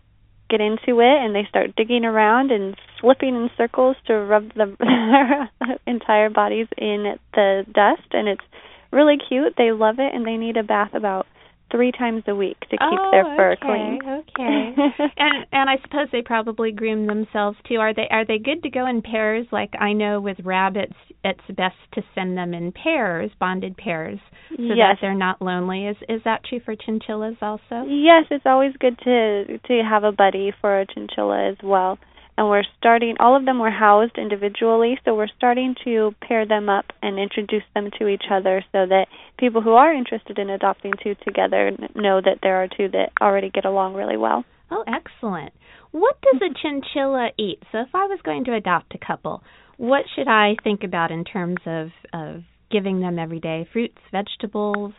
get 0.50 0.60
into 0.60 1.00
it 1.00 1.24
and 1.24 1.34
they 1.34 1.46
start 1.48 1.74
digging 1.74 2.04
around 2.04 2.50
and 2.50 2.76
flipping 3.00 3.34
in 3.34 3.50
circles 3.56 3.96
to 4.08 4.12
rub 4.12 4.52
the 4.52 4.76
their 4.78 5.78
entire 5.86 6.28
bodies 6.28 6.66
in 6.76 7.16
the 7.32 7.64
dust 7.72 8.08
and 8.12 8.28
it's 8.28 8.44
really 8.90 9.16
cute. 9.16 9.54
They 9.56 9.72
love 9.72 9.98
it 10.00 10.14
and 10.14 10.26
they 10.26 10.36
need 10.36 10.58
a 10.58 10.62
bath 10.62 10.92
about 10.92 11.26
3 11.72 11.90
times 11.92 12.22
a 12.28 12.34
week 12.34 12.60
to 12.60 12.76
keep 12.76 13.00
oh, 13.00 13.10
their 13.10 13.24
fur 13.36 13.52
okay, 13.52 13.60
clean. 13.62 13.98
Okay. 14.04 14.74
and 15.16 15.46
and 15.50 15.70
I 15.70 15.76
suppose 15.82 16.08
they 16.12 16.22
probably 16.22 16.70
groom 16.70 17.06
themselves 17.06 17.56
too. 17.68 17.76
Are 17.76 17.94
they 17.94 18.06
are 18.10 18.24
they 18.24 18.38
good 18.38 18.62
to 18.62 18.70
go 18.70 18.86
in 18.86 19.02
pairs? 19.02 19.46
Like 19.50 19.72
I 19.80 19.92
know 19.92 20.20
with 20.20 20.36
rabbits, 20.44 20.94
it's 21.24 21.40
best 21.48 21.76
to 21.94 22.02
send 22.14 22.36
them 22.36 22.54
in 22.54 22.72
pairs, 22.72 23.30
bonded 23.40 23.76
pairs, 23.76 24.20
so 24.50 24.56
that 24.56 24.98
they're 25.00 25.14
not 25.14 25.42
lonely. 25.42 25.86
Is 25.86 25.96
is 26.08 26.20
that 26.24 26.44
true 26.44 26.60
for 26.64 26.76
chinchillas 26.76 27.36
also? 27.40 27.84
Yes, 27.88 28.26
it's 28.30 28.46
always 28.46 28.72
good 28.78 28.98
to 29.04 29.58
to 29.58 29.82
have 29.88 30.04
a 30.04 30.12
buddy 30.12 30.52
for 30.60 30.80
a 30.80 30.86
chinchilla 30.86 31.50
as 31.50 31.56
well. 31.62 31.98
And 32.38 32.48
we're 32.48 32.62
starting 32.78 33.16
all 33.20 33.36
of 33.36 33.44
them 33.44 33.58
were 33.58 33.70
housed 33.70 34.16
individually, 34.16 34.98
so 35.04 35.14
we're 35.14 35.28
starting 35.36 35.74
to 35.84 36.14
pair 36.26 36.46
them 36.46 36.68
up 36.68 36.86
and 37.02 37.18
introduce 37.18 37.62
them 37.74 37.90
to 37.98 38.08
each 38.08 38.24
other 38.30 38.64
so 38.72 38.86
that 38.86 39.06
people 39.38 39.60
who 39.60 39.72
are 39.72 39.92
interested 39.92 40.38
in 40.38 40.48
adopting 40.48 40.92
two 41.02 41.14
together 41.26 41.72
know 41.94 42.20
that 42.24 42.38
there 42.42 42.56
are 42.62 42.68
two 42.68 42.88
that 42.88 43.10
already 43.20 43.50
get 43.50 43.66
along 43.66 43.94
really 43.94 44.16
well. 44.16 44.44
Oh, 44.70 44.82
excellent. 44.86 45.52
What 45.90 46.16
does 46.22 46.40
a 46.40 46.54
chinchilla 46.54 47.30
eat? 47.38 47.62
So 47.70 47.80
if 47.80 47.94
I 47.94 48.06
was 48.06 48.18
going 48.24 48.44
to 48.46 48.54
adopt 48.54 48.94
a 48.94 49.06
couple, 49.06 49.42
what 49.76 50.04
should 50.14 50.26
I 50.28 50.56
think 50.64 50.84
about 50.84 51.10
in 51.10 51.24
terms 51.24 51.58
of 51.66 51.88
of 52.14 52.42
giving 52.70 53.00
them 53.00 53.18
every 53.18 53.40
day? 53.40 53.68
Fruits, 53.74 53.98
vegetables, 54.10 54.94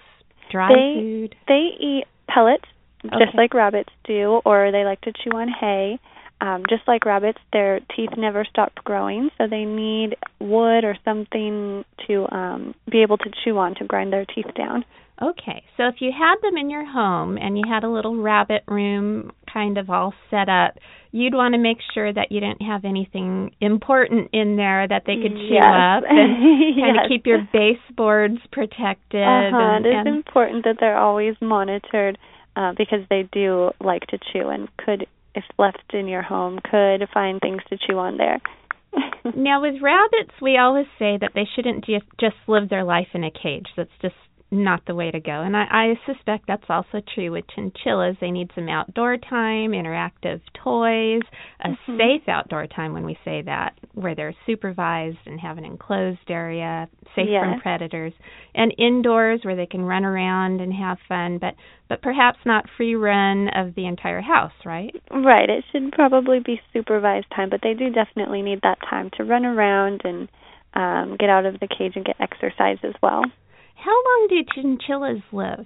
dry 0.51 0.69
They- 0.69 0.93
food? 1.01 1.35
They 1.47 1.69
eat 1.79 2.03
pellets 2.27 2.65
just 3.03 3.15
Okay. 3.15 3.31
like 3.37 3.53
rabbits 3.55 3.91
do 4.05 4.39
or 4.45 4.71
they 4.71 4.85
like 4.85 5.01
to 5.01 5.11
chew 5.11 5.31
on 5.31 5.47
hay. 5.47 5.99
Um, 6.43 6.63
just 6.69 6.81
like 6.89 7.05
rabbits, 7.05 7.39
their 7.53 7.79
teeth 7.95 8.09
never 8.17 8.43
stop 8.43 8.73
growing, 8.83 9.29
so 9.37 9.47
they 9.49 9.63
need 9.63 10.17
wood 10.41 10.83
or 10.83 10.97
something 11.05 11.85
to 12.05 12.27
um, 12.35 12.75
be 12.91 13.01
able 13.01 13.17
to 13.17 13.29
chew 13.43 13.57
on 13.57 13.75
to 13.75 13.85
grind 13.85 14.11
their 14.11 14.25
teeth 14.25 14.53
down. 14.53 14.83
Okay, 15.21 15.63
so 15.77 15.87
if 15.87 15.95
you 15.99 16.11
had 16.11 16.35
them 16.41 16.57
in 16.57 16.69
your 16.69 16.85
home 16.85 17.37
and 17.37 17.57
you 17.57 17.63
had 17.65 17.85
a 17.85 17.89
little 17.89 18.21
rabbit 18.21 18.63
room 18.67 19.31
kind 19.51 19.77
of 19.77 19.89
all 19.89 20.13
set 20.29 20.49
up, 20.49 20.73
you'd 21.13 21.33
want 21.33 21.53
to 21.53 21.59
make 21.59 21.77
sure 21.93 22.11
that 22.11 22.29
you 22.29 22.41
didn't 22.41 22.61
have 22.61 22.83
anything 22.83 23.55
important 23.61 24.31
in 24.33 24.57
there 24.57 24.85
that 24.85 25.03
they 25.05 25.15
could 25.15 25.31
chew 25.31 25.53
yes. 25.53 25.63
up 25.63 26.03
and 26.09 26.75
kind 26.75 26.95
yes. 26.95 27.05
of 27.05 27.09
keep 27.09 27.25
your 27.25 27.47
baseboards 27.53 28.39
protected. 28.51 29.23
Uh-huh. 29.23 29.55
And, 29.55 29.85
it 29.85 29.89
is 29.89 29.95
and 29.95 30.07
important 30.09 30.65
that 30.65 30.75
they're 30.81 30.97
always 30.97 31.35
monitored 31.39 32.17
uh, 32.57 32.73
because 32.77 32.99
they 33.09 33.29
do 33.31 33.71
like 33.79 34.05
to 34.07 34.17
chew 34.33 34.49
and 34.49 34.67
could, 34.77 35.07
if 35.35 35.43
left 35.57 35.93
in 35.93 36.07
your 36.07 36.21
home, 36.21 36.59
could 36.63 37.07
find 37.13 37.39
things 37.39 37.61
to 37.69 37.77
chew 37.77 37.97
on 37.97 38.17
there. 38.17 38.39
now 39.35 39.61
with 39.61 39.81
rabbits, 39.81 40.33
we 40.41 40.57
always 40.57 40.85
say 40.99 41.17
that 41.19 41.31
they 41.33 41.47
shouldn't 41.55 41.85
just 41.85 42.05
just 42.19 42.35
live 42.47 42.69
their 42.69 42.83
life 42.83 43.07
in 43.13 43.23
a 43.23 43.31
cage. 43.31 43.67
That's 43.75 43.89
just 44.01 44.15
not 44.53 44.85
the 44.85 44.95
way 44.95 45.11
to 45.11 45.19
go. 45.19 45.41
And 45.41 45.57
I, 45.57 45.65
I 45.69 45.99
suspect 46.05 46.45
that's 46.47 46.63
also 46.69 47.01
true 47.13 47.31
with 47.31 47.45
chinchillas. 47.55 48.15
They 48.21 48.31
need 48.31 48.51
some 48.55 48.69
outdoor 48.69 49.17
time, 49.17 49.71
interactive 49.71 50.41
toys, 50.53 51.21
a 51.61 51.69
Mhm. 51.69 51.97
safe 51.97 52.29
outdoor 52.29 52.67
time 52.67 52.93
when 52.93 53.05
we 53.05 53.17
say 53.25 53.41
that, 53.41 53.73
where 53.93 54.15
they're 54.15 54.35
supervised 54.45 55.17
and 55.25 55.39
have 55.39 55.57
an 55.57 55.65
enclosed 55.65 56.29
area, 56.29 56.87
safe 57.15 57.29
from 57.39 57.59
predators, 57.61 58.13
and 58.55 58.73
indoors 58.77 59.43
where 59.43 59.55
they 59.55 59.65
can 59.65 59.83
run 59.83 60.05
around 60.05 60.61
and 60.61 60.73
have 60.73 60.99
fun, 61.07 61.37
but 61.39 61.55
but 61.89 62.01
perhaps 62.01 62.39
not 62.45 62.65
free 62.77 62.95
run 62.95 63.49
of 63.49 63.75
the 63.75 63.85
entire 63.85 64.21
house, 64.21 64.53
right? 64.65 64.95
Right. 65.11 65.49
It 65.49 65.63
should 65.71 65.91
probably 65.91 66.39
be 66.39 66.59
supervised 66.71 67.27
time, 67.35 67.49
but 67.49 67.61
they 67.61 67.73
do 67.73 67.89
definitely 67.91 68.41
need 68.41 68.61
that 68.63 68.79
time 68.89 69.09
to 69.17 69.23
run 69.23 69.45
around 69.45 70.01
and 70.03 70.27
um, 70.73 71.17
get 71.17 71.29
out 71.29 71.45
of 71.45 71.59
the 71.59 71.67
cage 71.67 71.93
and 71.95 72.05
get 72.05 72.15
exercise 72.19 72.77
as 72.83 72.93
well. 73.03 73.23
How 73.83 73.91
long 73.91 74.27
do 74.29 74.43
chinchillas 74.55 75.21
live? 75.31 75.65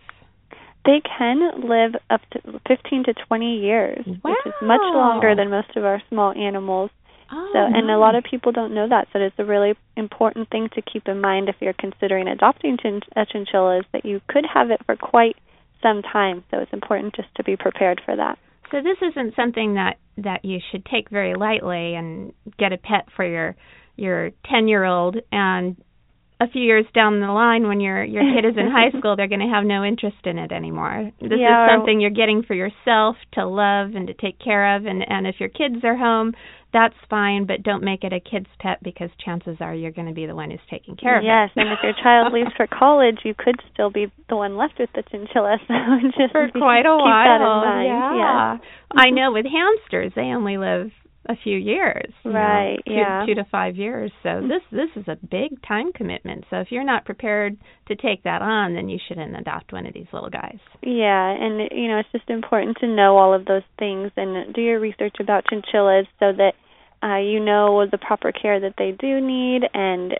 They 0.86 1.01
can 1.17 1.67
live 1.67 1.95
up 2.10 2.21
to 2.32 2.60
15 2.67 3.03
to 3.06 3.13
20 3.27 3.60
years, 3.60 4.06
which 4.06 4.36
is 4.45 4.53
much 4.62 4.82
longer 4.82 5.36
than 5.36 5.49
most 5.49 5.75
of 5.75 5.84
our 5.84 6.01
small 6.10 6.32
animals. 6.32 6.89
Oh, 7.30 7.49
So, 7.51 7.60
and 7.60 7.91
a 7.91 7.97
lot 7.97 8.15
of 8.15 8.23
people 8.23 8.53
don't 8.53 8.73
know 8.73 8.88
that. 8.88 9.08
So, 9.12 9.19
it's 9.19 9.36
a 9.38 9.43
really 9.43 9.73
important 9.97 10.49
thing 10.49 10.69
to 10.75 10.82
keep 10.82 11.08
in 11.10 11.19
mind 11.19 11.49
if 11.49 11.56
you're 11.60 11.73
considering 11.73 12.27
adopting 12.30 12.77
chin- 12.82 13.01
uh, 13.15 13.21
a 13.21 13.25
chinchilla 13.25 13.80
is 13.80 13.86
that 13.91 14.06
you 14.06 14.21
could 14.30 14.45
have 14.51 14.71
it 14.71 14.80
for 14.86 14.95
quite 14.95 15.36
some 15.84 16.01
time. 16.01 16.45
So, 16.49 16.60
it's 16.60 16.71
important 16.71 17.15
just 17.15 17.36
to 17.36 17.43
be 17.43 17.58
prepared 17.58 18.01
for 18.06 18.15
that. 18.15 18.39
So 18.71 18.82
this 18.82 18.97
isn't 19.12 19.36
something 19.36 19.75
that 19.75 19.97
that 20.17 20.43
you 20.43 20.60
should 20.71 20.86
take 20.86 21.10
very 21.10 21.36
lightly 21.36 21.95
and 21.95 22.34
get 22.58 22.73
a 22.73 22.77
pet 22.77 23.08
for 23.15 23.25
your 23.25 23.56
your 23.95 24.32
10-year-old 24.45 25.17
and 25.32 25.75
a 26.39 26.47
few 26.47 26.62
years 26.62 26.86
down 26.93 27.19
the 27.19 27.28
line 27.28 27.67
when 27.67 27.80
your 27.80 28.04
your 28.04 28.23
kid 28.23 28.45
is 28.47 28.56
in 28.58 28.69
high 28.69 28.91
school 29.00 29.15
they're 29.15 29.28
going 29.28 29.41
to 29.41 29.47
have 29.54 29.63
no 29.65 29.84
interest 29.84 30.17
in 30.26 30.38
it 30.38 30.52
anymore. 30.52 31.12
This 31.19 31.32
Yeah, 31.38 31.65
is 31.65 31.71
something 31.73 32.00
you're 32.00 32.12
getting 32.12 32.43
for 32.43 32.54
yourself 32.54 33.15
to 33.34 33.45
love 33.45 33.95
and 33.95 34.08
to 34.08 34.13
take 34.13 34.39
care 34.39 34.76
of 34.76 34.86
and 34.86 35.04
and 35.08 35.26
if 35.28 35.36
your 35.39 35.50
kids 35.50 35.84
are 35.84 35.95
home 35.97 36.34
that's 36.73 36.93
fine 37.10 37.45
but 37.47 37.63
don't 37.63 37.82
make 37.84 38.04
it 38.04 38.12
a 38.13 38.19
kid's 38.19 38.50
pet 38.60 38.78
because 38.84 39.10
chances 39.23 39.58
are 39.62 39.73
you're 39.73 39.91
going 39.91 40.08
to 40.08 40.13
be 40.13 40.26
the 40.28 40.36
one 40.36 40.52
who's 40.52 40.60
taking 40.69 40.95
care 40.97 41.17
of 41.17 41.23
it. 41.23 41.26
yes, 41.26 41.50
and 41.56 41.69
if 41.69 41.80
your 41.82 41.93
child 42.04 42.34
leaves 42.34 42.52
for 42.58 42.67
college, 42.67 43.19
you 43.23 43.34
could 43.34 43.56
still 43.73 43.89
be 43.89 44.12
the 44.30 44.36
one 44.36 44.58
left 44.58 44.78
with 44.78 44.89
the 44.93 45.02
chinchilla. 45.10 45.58
So, 45.67 45.73
just 46.19 46.34
for 46.34 46.50
quite 46.52 46.86
a 46.86 46.91
keep 46.91 47.08
while. 47.08 47.26
that 47.26 47.41
in 47.41 47.47
mind. 47.65 47.88
Yeah. 47.88 48.54
Yes. 48.58 48.62
I 48.91 49.10
know 49.12 49.32
with 49.32 49.45
hamsters 49.45 50.12
they 50.15 50.34
only 50.36 50.58
live 50.58 50.91
a 51.28 51.36
few 51.44 51.58
years. 51.58 52.13
you 52.24 52.32
know, 52.32 52.40
Right, 52.40 52.80
two, 52.86 52.94
yeah. 52.94 53.26
Two 53.26 53.36
to 53.36 53.46
five 53.52 53.76
years. 53.76 54.12
So 54.24 54.42
this 54.42 54.62
this 54.72 54.90
is 54.96 55.08
a 55.08 55.16
big 55.16 55.62
time 55.68 55.92
commitment. 55.94 56.46
So 56.50 56.58
if 56.58 56.68
you're 56.72 56.84
not 56.84 57.06
prepared 57.06 57.58
to 57.88 57.96
take 57.96 58.24
that 58.24 58.42
on, 58.42 58.74
then 58.74 58.90
you 58.90 58.98
shouldn't 59.08 59.38
adopt 59.38 59.74
one 59.74 59.86
of 59.86 59.94
these 59.94 60.08
little 60.13 60.30
guys. 60.30 60.60
Yeah, 60.82 61.30
and 61.30 61.70
you 61.72 61.88
know, 61.88 62.00
it's 62.00 62.12
just 62.12 62.30
important 62.30 62.78
to 62.78 62.88
know 62.88 63.18
all 63.18 63.34
of 63.34 63.46
those 63.46 63.68
things 63.78 64.12
and 64.16 64.54
do 64.54 64.62
your 64.62 64.80
research 64.80 65.16
about 65.20 65.46
chinchillas 65.50 66.08
so 66.20 66.32
that 66.34 66.54
uh 67.04 67.18
you 67.18 67.40
know 67.40 67.86
the 67.90 67.98
proper 67.98 68.32
care 68.32 68.60
that 68.60 68.74
they 68.78 68.92
do 68.92 69.22
need 69.22 69.62
and 69.74 70.16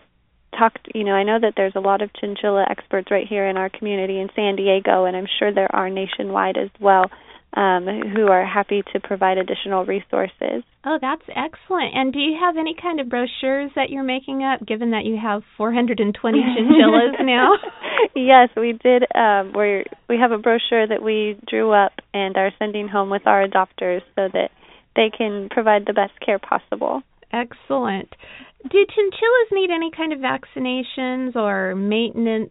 talk 0.58 0.74
you 0.94 1.04
know, 1.04 1.12
I 1.12 1.24
know 1.24 1.38
that 1.40 1.54
there's 1.56 1.74
a 1.76 1.80
lot 1.80 2.02
of 2.02 2.10
chinchilla 2.20 2.66
experts 2.70 3.10
right 3.10 3.26
here 3.26 3.46
in 3.48 3.56
our 3.56 3.68
community 3.68 4.20
in 4.20 4.28
San 4.34 4.56
Diego 4.56 5.04
and 5.04 5.16
I'm 5.16 5.26
sure 5.38 5.52
there 5.52 5.74
are 5.74 5.90
nationwide 5.90 6.56
as 6.56 6.70
well 6.80 7.04
um 7.54 7.86
who 8.14 8.28
are 8.28 8.44
happy 8.46 8.82
to 8.92 9.00
provide 9.00 9.38
additional 9.38 9.84
resources. 9.84 10.62
Oh, 10.84 10.98
that's 11.00 11.22
excellent. 11.28 11.94
And 11.94 12.12
do 12.12 12.18
you 12.18 12.36
have 12.40 12.56
any 12.56 12.74
kind 12.80 13.00
of 13.00 13.08
brochures 13.08 13.70
that 13.74 13.90
you're 13.90 14.04
making 14.04 14.44
up 14.44 14.66
given 14.66 14.90
that 14.90 15.04
you 15.04 15.18
have 15.20 15.42
420 15.56 16.38
chinchillas 16.56 17.16
now? 17.20 17.54
yes, 18.14 18.50
we 18.56 18.72
did. 18.72 19.04
Um, 19.14 19.52
we 19.56 19.84
we 20.08 20.18
have 20.18 20.32
a 20.32 20.38
brochure 20.38 20.86
that 20.86 21.02
we 21.02 21.38
drew 21.48 21.72
up 21.72 21.92
and 22.12 22.36
are 22.36 22.52
sending 22.58 22.88
home 22.88 23.10
with 23.10 23.26
our 23.26 23.46
adopters 23.46 24.02
so 24.14 24.28
that 24.32 24.50
they 24.96 25.10
can 25.16 25.48
provide 25.50 25.86
the 25.86 25.92
best 25.92 26.12
care 26.24 26.38
possible. 26.38 27.02
Excellent. 27.32 28.14
Do 28.62 28.78
chinchillas 28.78 29.52
need 29.52 29.70
any 29.70 29.90
kind 29.90 30.12
of 30.12 30.18
vaccinations 30.18 31.36
or 31.36 31.74
maintenance 31.74 32.50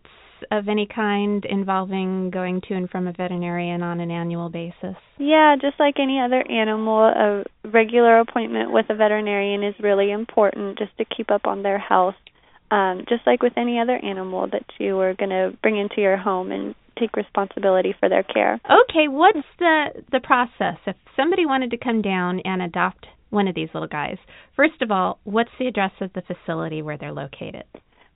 of 0.51 0.67
any 0.67 0.87
kind 0.87 1.45
involving 1.45 2.29
going 2.29 2.61
to 2.67 2.73
and 2.73 2.89
from 2.89 3.07
a 3.07 3.13
veterinarian 3.13 3.81
on 3.81 3.99
an 3.99 4.11
annual 4.11 4.49
basis? 4.49 4.95
Yeah, 5.17 5.55
just 5.59 5.79
like 5.79 5.95
any 5.99 6.19
other 6.19 6.43
animal, 6.49 7.03
a 7.03 7.43
regular 7.67 8.19
appointment 8.19 8.71
with 8.71 8.85
a 8.89 8.95
veterinarian 8.95 9.63
is 9.63 9.75
really 9.81 10.11
important 10.11 10.77
just 10.77 10.97
to 10.97 11.05
keep 11.05 11.31
up 11.31 11.45
on 11.45 11.63
their 11.63 11.79
health. 11.79 12.15
Um, 12.69 13.05
just 13.07 13.21
like 13.25 13.41
with 13.41 13.53
any 13.55 13.79
other 13.79 13.95
animal 13.95 14.47
that 14.51 14.65
you 14.77 14.99
are 14.99 15.13
going 15.13 15.29
to 15.29 15.57
bring 15.61 15.77
into 15.77 16.01
your 16.01 16.17
home 16.17 16.51
and 16.51 16.75
take 16.99 17.15
responsibility 17.15 17.95
for 17.97 18.09
their 18.09 18.23
care. 18.23 18.59
Okay, 18.65 19.07
what's 19.07 19.47
the 19.59 19.85
the 20.11 20.19
process 20.19 20.77
if 20.85 20.95
somebody 21.15 21.45
wanted 21.45 21.71
to 21.71 21.77
come 21.77 22.01
down 22.01 22.41
and 22.41 22.61
adopt 22.61 23.07
one 23.29 23.47
of 23.47 23.55
these 23.55 23.69
little 23.73 23.87
guys? 23.87 24.17
First 24.55 24.81
of 24.81 24.91
all, 24.91 25.19
what's 25.23 25.51
the 25.59 25.67
address 25.67 25.91
of 26.01 26.11
the 26.13 26.21
facility 26.21 26.81
where 26.81 26.97
they're 26.97 27.13
located? 27.13 27.63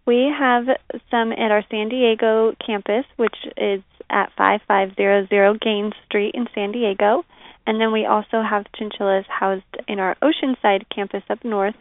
We 0.06 0.34
have 0.38 0.66
some 1.10 1.32
at 1.32 1.52
our 1.52 1.64
San 1.70 1.90
Diego 1.90 2.56
campus, 2.66 3.06
which 3.18 3.36
is 3.58 3.82
at 4.10 4.32
5500 4.38 5.62
Gaines 5.62 5.94
Street 6.06 6.36
in 6.36 6.48
San 6.54 6.72
Diego. 6.72 7.24
And 7.68 7.80
then 7.80 7.92
we 7.92 8.06
also 8.06 8.42
have 8.42 8.66
chinchillas 8.76 9.26
housed 9.28 9.64
in 9.88 10.00
our 10.00 10.16
Oceanside 10.22 10.86
campus 10.94 11.24
up 11.30 11.44
north 11.46 11.76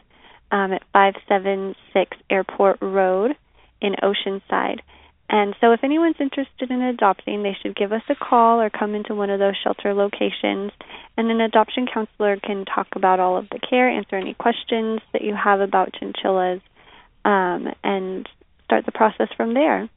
um, 0.52 0.72
at 0.72 0.82
576 0.92 2.16
Airport 2.28 2.78
Road 2.82 3.36
in 3.80 3.94
Oceanside. 4.02 4.80
And 5.32 5.54
so, 5.60 5.70
if 5.72 5.84
anyone's 5.84 6.16
interested 6.18 6.72
in 6.72 6.82
adopting, 6.82 7.42
they 7.44 7.56
should 7.62 7.76
give 7.76 7.92
us 7.92 8.02
a 8.08 8.16
call 8.16 8.60
or 8.60 8.68
come 8.68 8.96
into 8.96 9.14
one 9.14 9.30
of 9.30 9.38
those 9.38 9.54
shelter 9.62 9.94
locations. 9.94 10.72
And 11.16 11.30
an 11.30 11.40
adoption 11.40 11.86
counselor 11.86 12.36
can 12.36 12.64
talk 12.64 12.88
about 12.96 13.20
all 13.20 13.36
of 13.36 13.48
the 13.50 13.60
care, 13.60 13.88
answer 13.88 14.16
any 14.16 14.34
questions 14.34 15.00
that 15.12 15.22
you 15.22 15.36
have 15.36 15.60
about 15.60 15.94
chinchillas, 15.94 16.60
um, 17.24 17.68
and 17.82 18.28
start 18.64 18.86
the 18.86 18.92
process 18.92 19.28
from 19.36 19.54
there. 19.54 19.88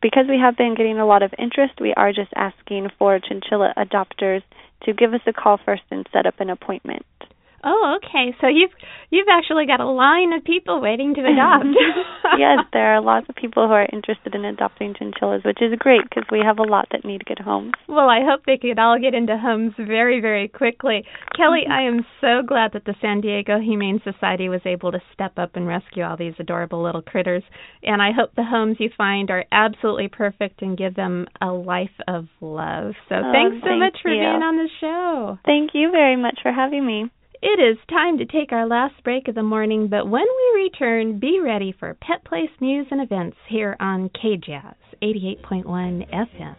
Because 0.00 0.26
we 0.28 0.38
have 0.38 0.56
been 0.56 0.74
getting 0.74 0.98
a 0.98 1.06
lot 1.06 1.22
of 1.22 1.34
interest, 1.38 1.80
we 1.80 1.92
are 1.94 2.12
just 2.12 2.32
asking 2.36 2.90
for 2.98 3.18
chinchilla 3.18 3.74
adopters 3.76 4.42
to 4.84 4.92
give 4.92 5.12
us 5.12 5.20
a 5.26 5.32
call 5.32 5.58
first 5.64 5.82
and 5.90 6.06
set 6.12 6.26
up 6.26 6.38
an 6.40 6.50
appointment. 6.50 7.04
Oh, 7.64 7.98
okay. 7.98 8.34
So 8.40 8.46
you've 8.46 8.70
you've 9.10 9.26
actually 9.30 9.66
got 9.66 9.80
a 9.80 9.88
line 9.88 10.32
of 10.32 10.44
people 10.44 10.80
waiting 10.80 11.14
to 11.14 11.20
adopt. 11.20 11.66
yes, 12.38 12.58
there 12.72 12.94
are 12.94 13.00
lots 13.00 13.26
of 13.28 13.34
people 13.34 13.66
who 13.66 13.72
are 13.72 13.88
interested 13.92 14.34
in 14.34 14.44
adopting 14.44 14.94
chinchillas, 14.94 15.42
which 15.44 15.60
is 15.60 15.72
great 15.78 16.02
because 16.08 16.24
we 16.30 16.40
have 16.44 16.58
a 16.58 16.62
lot 16.62 16.86
that 16.92 17.04
need 17.04 17.24
good 17.24 17.38
homes. 17.40 17.72
Well, 17.88 18.08
I 18.08 18.20
hope 18.22 18.42
they 18.46 18.58
could 18.58 18.78
all 18.78 18.98
get 19.00 19.14
into 19.14 19.36
homes 19.36 19.72
very, 19.76 20.20
very 20.20 20.46
quickly. 20.48 21.04
Kelli, 21.36 21.64
mm-hmm. 21.66 21.72
I 21.72 21.82
am 21.82 22.06
so 22.20 22.46
glad 22.46 22.72
that 22.74 22.84
the 22.84 22.94
San 23.00 23.20
Diego 23.20 23.58
Humane 23.58 24.00
Society 24.04 24.48
was 24.48 24.60
able 24.64 24.92
to 24.92 25.00
step 25.12 25.32
up 25.38 25.56
and 25.56 25.66
rescue 25.66 26.04
all 26.04 26.16
these 26.16 26.34
adorable 26.38 26.82
little 26.82 27.02
critters. 27.02 27.42
And 27.82 28.00
I 28.00 28.10
hope 28.12 28.34
the 28.36 28.44
homes 28.44 28.76
you 28.78 28.90
find 28.96 29.30
are 29.30 29.44
absolutely 29.50 30.08
perfect 30.08 30.62
and 30.62 30.78
give 30.78 30.94
them 30.94 31.26
a 31.40 31.46
life 31.48 31.90
of 32.06 32.26
love. 32.40 32.92
So 33.08 33.16
Oh, 33.16 33.32
thanks 33.32 33.56
so 33.62 33.66
thank 33.68 33.80
much 33.80 33.98
for 34.02 34.10
you. 34.10 34.20
being 34.20 34.42
on 34.42 34.56
the 34.56 34.68
show. 34.80 35.38
Thank 35.44 35.70
you 35.74 35.90
very 35.90 36.16
much 36.16 36.38
for 36.42 36.52
having 36.52 36.86
me. 36.86 37.10
It 37.40 37.60
is 37.60 37.78
time 37.88 38.18
to 38.18 38.24
take 38.24 38.50
our 38.50 38.66
last 38.66 38.94
break 39.04 39.28
of 39.28 39.36
the 39.36 39.44
morning, 39.44 39.86
but 39.86 40.08
when 40.08 40.24
we 40.24 40.62
return, 40.62 41.20
be 41.20 41.38
ready 41.38 41.72
for 41.78 41.94
Pet 41.94 42.24
Place 42.24 42.50
news 42.60 42.88
and 42.90 43.00
events 43.00 43.36
here 43.48 43.76
on 43.78 44.08
KJazz 44.08 44.74
88.1 45.00 46.10
FM. 46.10 46.56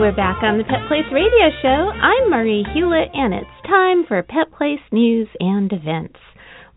We're 0.00 0.16
back 0.16 0.42
on 0.42 0.56
the 0.56 0.64
Pet 0.64 0.88
Place 0.88 1.04
Radio 1.12 1.50
Show. 1.60 1.68
I'm 1.68 2.30
Marie 2.30 2.64
Hulett, 2.74 3.10
and 3.12 3.34
it's 3.34 3.44
time 3.66 4.06
for 4.08 4.22
Pet 4.22 4.50
Place 4.56 4.80
news 4.90 5.28
and 5.38 5.70
events. 5.70 6.18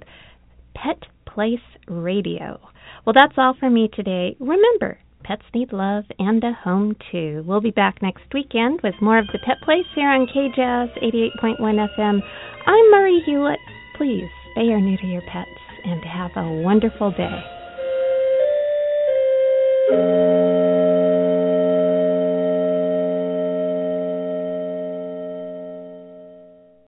Pet 0.75 1.05
Place 1.27 1.61
Radio. 1.87 2.61
Well, 3.05 3.15
that's 3.15 3.35
all 3.37 3.55
for 3.59 3.71
me 3.71 3.89
today. 3.93 4.37
Remember, 4.39 4.99
pets 5.25 5.43
need 5.55 5.73
love 5.73 6.05
and 6.19 6.43
a 6.45 6.53
home 6.53 6.97
too. 7.11 7.43
We'll 7.47 7.61
be 7.61 7.71
back 7.71 8.03
next 8.03 8.25
weekend 8.33 8.81
with 8.83 8.95
more 9.01 9.19
of 9.19 9.27
the 9.33 9.39
Pet 9.45 9.57
Place 9.65 9.87
here 9.95 10.09
on 10.09 10.27
KJazz 10.27 11.03
88.1 11.03 11.61
FM. 11.61 12.21
I'm 12.67 12.91
Marie 12.91 13.23
Hulett. 13.27 13.57
Please 13.97 14.29
spay 14.57 14.71
or 14.71 14.81
to 14.99 15.07
your 15.07 15.23
pets 15.23 15.49
and 15.85 16.03
have 16.05 16.31
a 16.37 16.63
wonderful 16.63 17.11
day. 17.13 17.43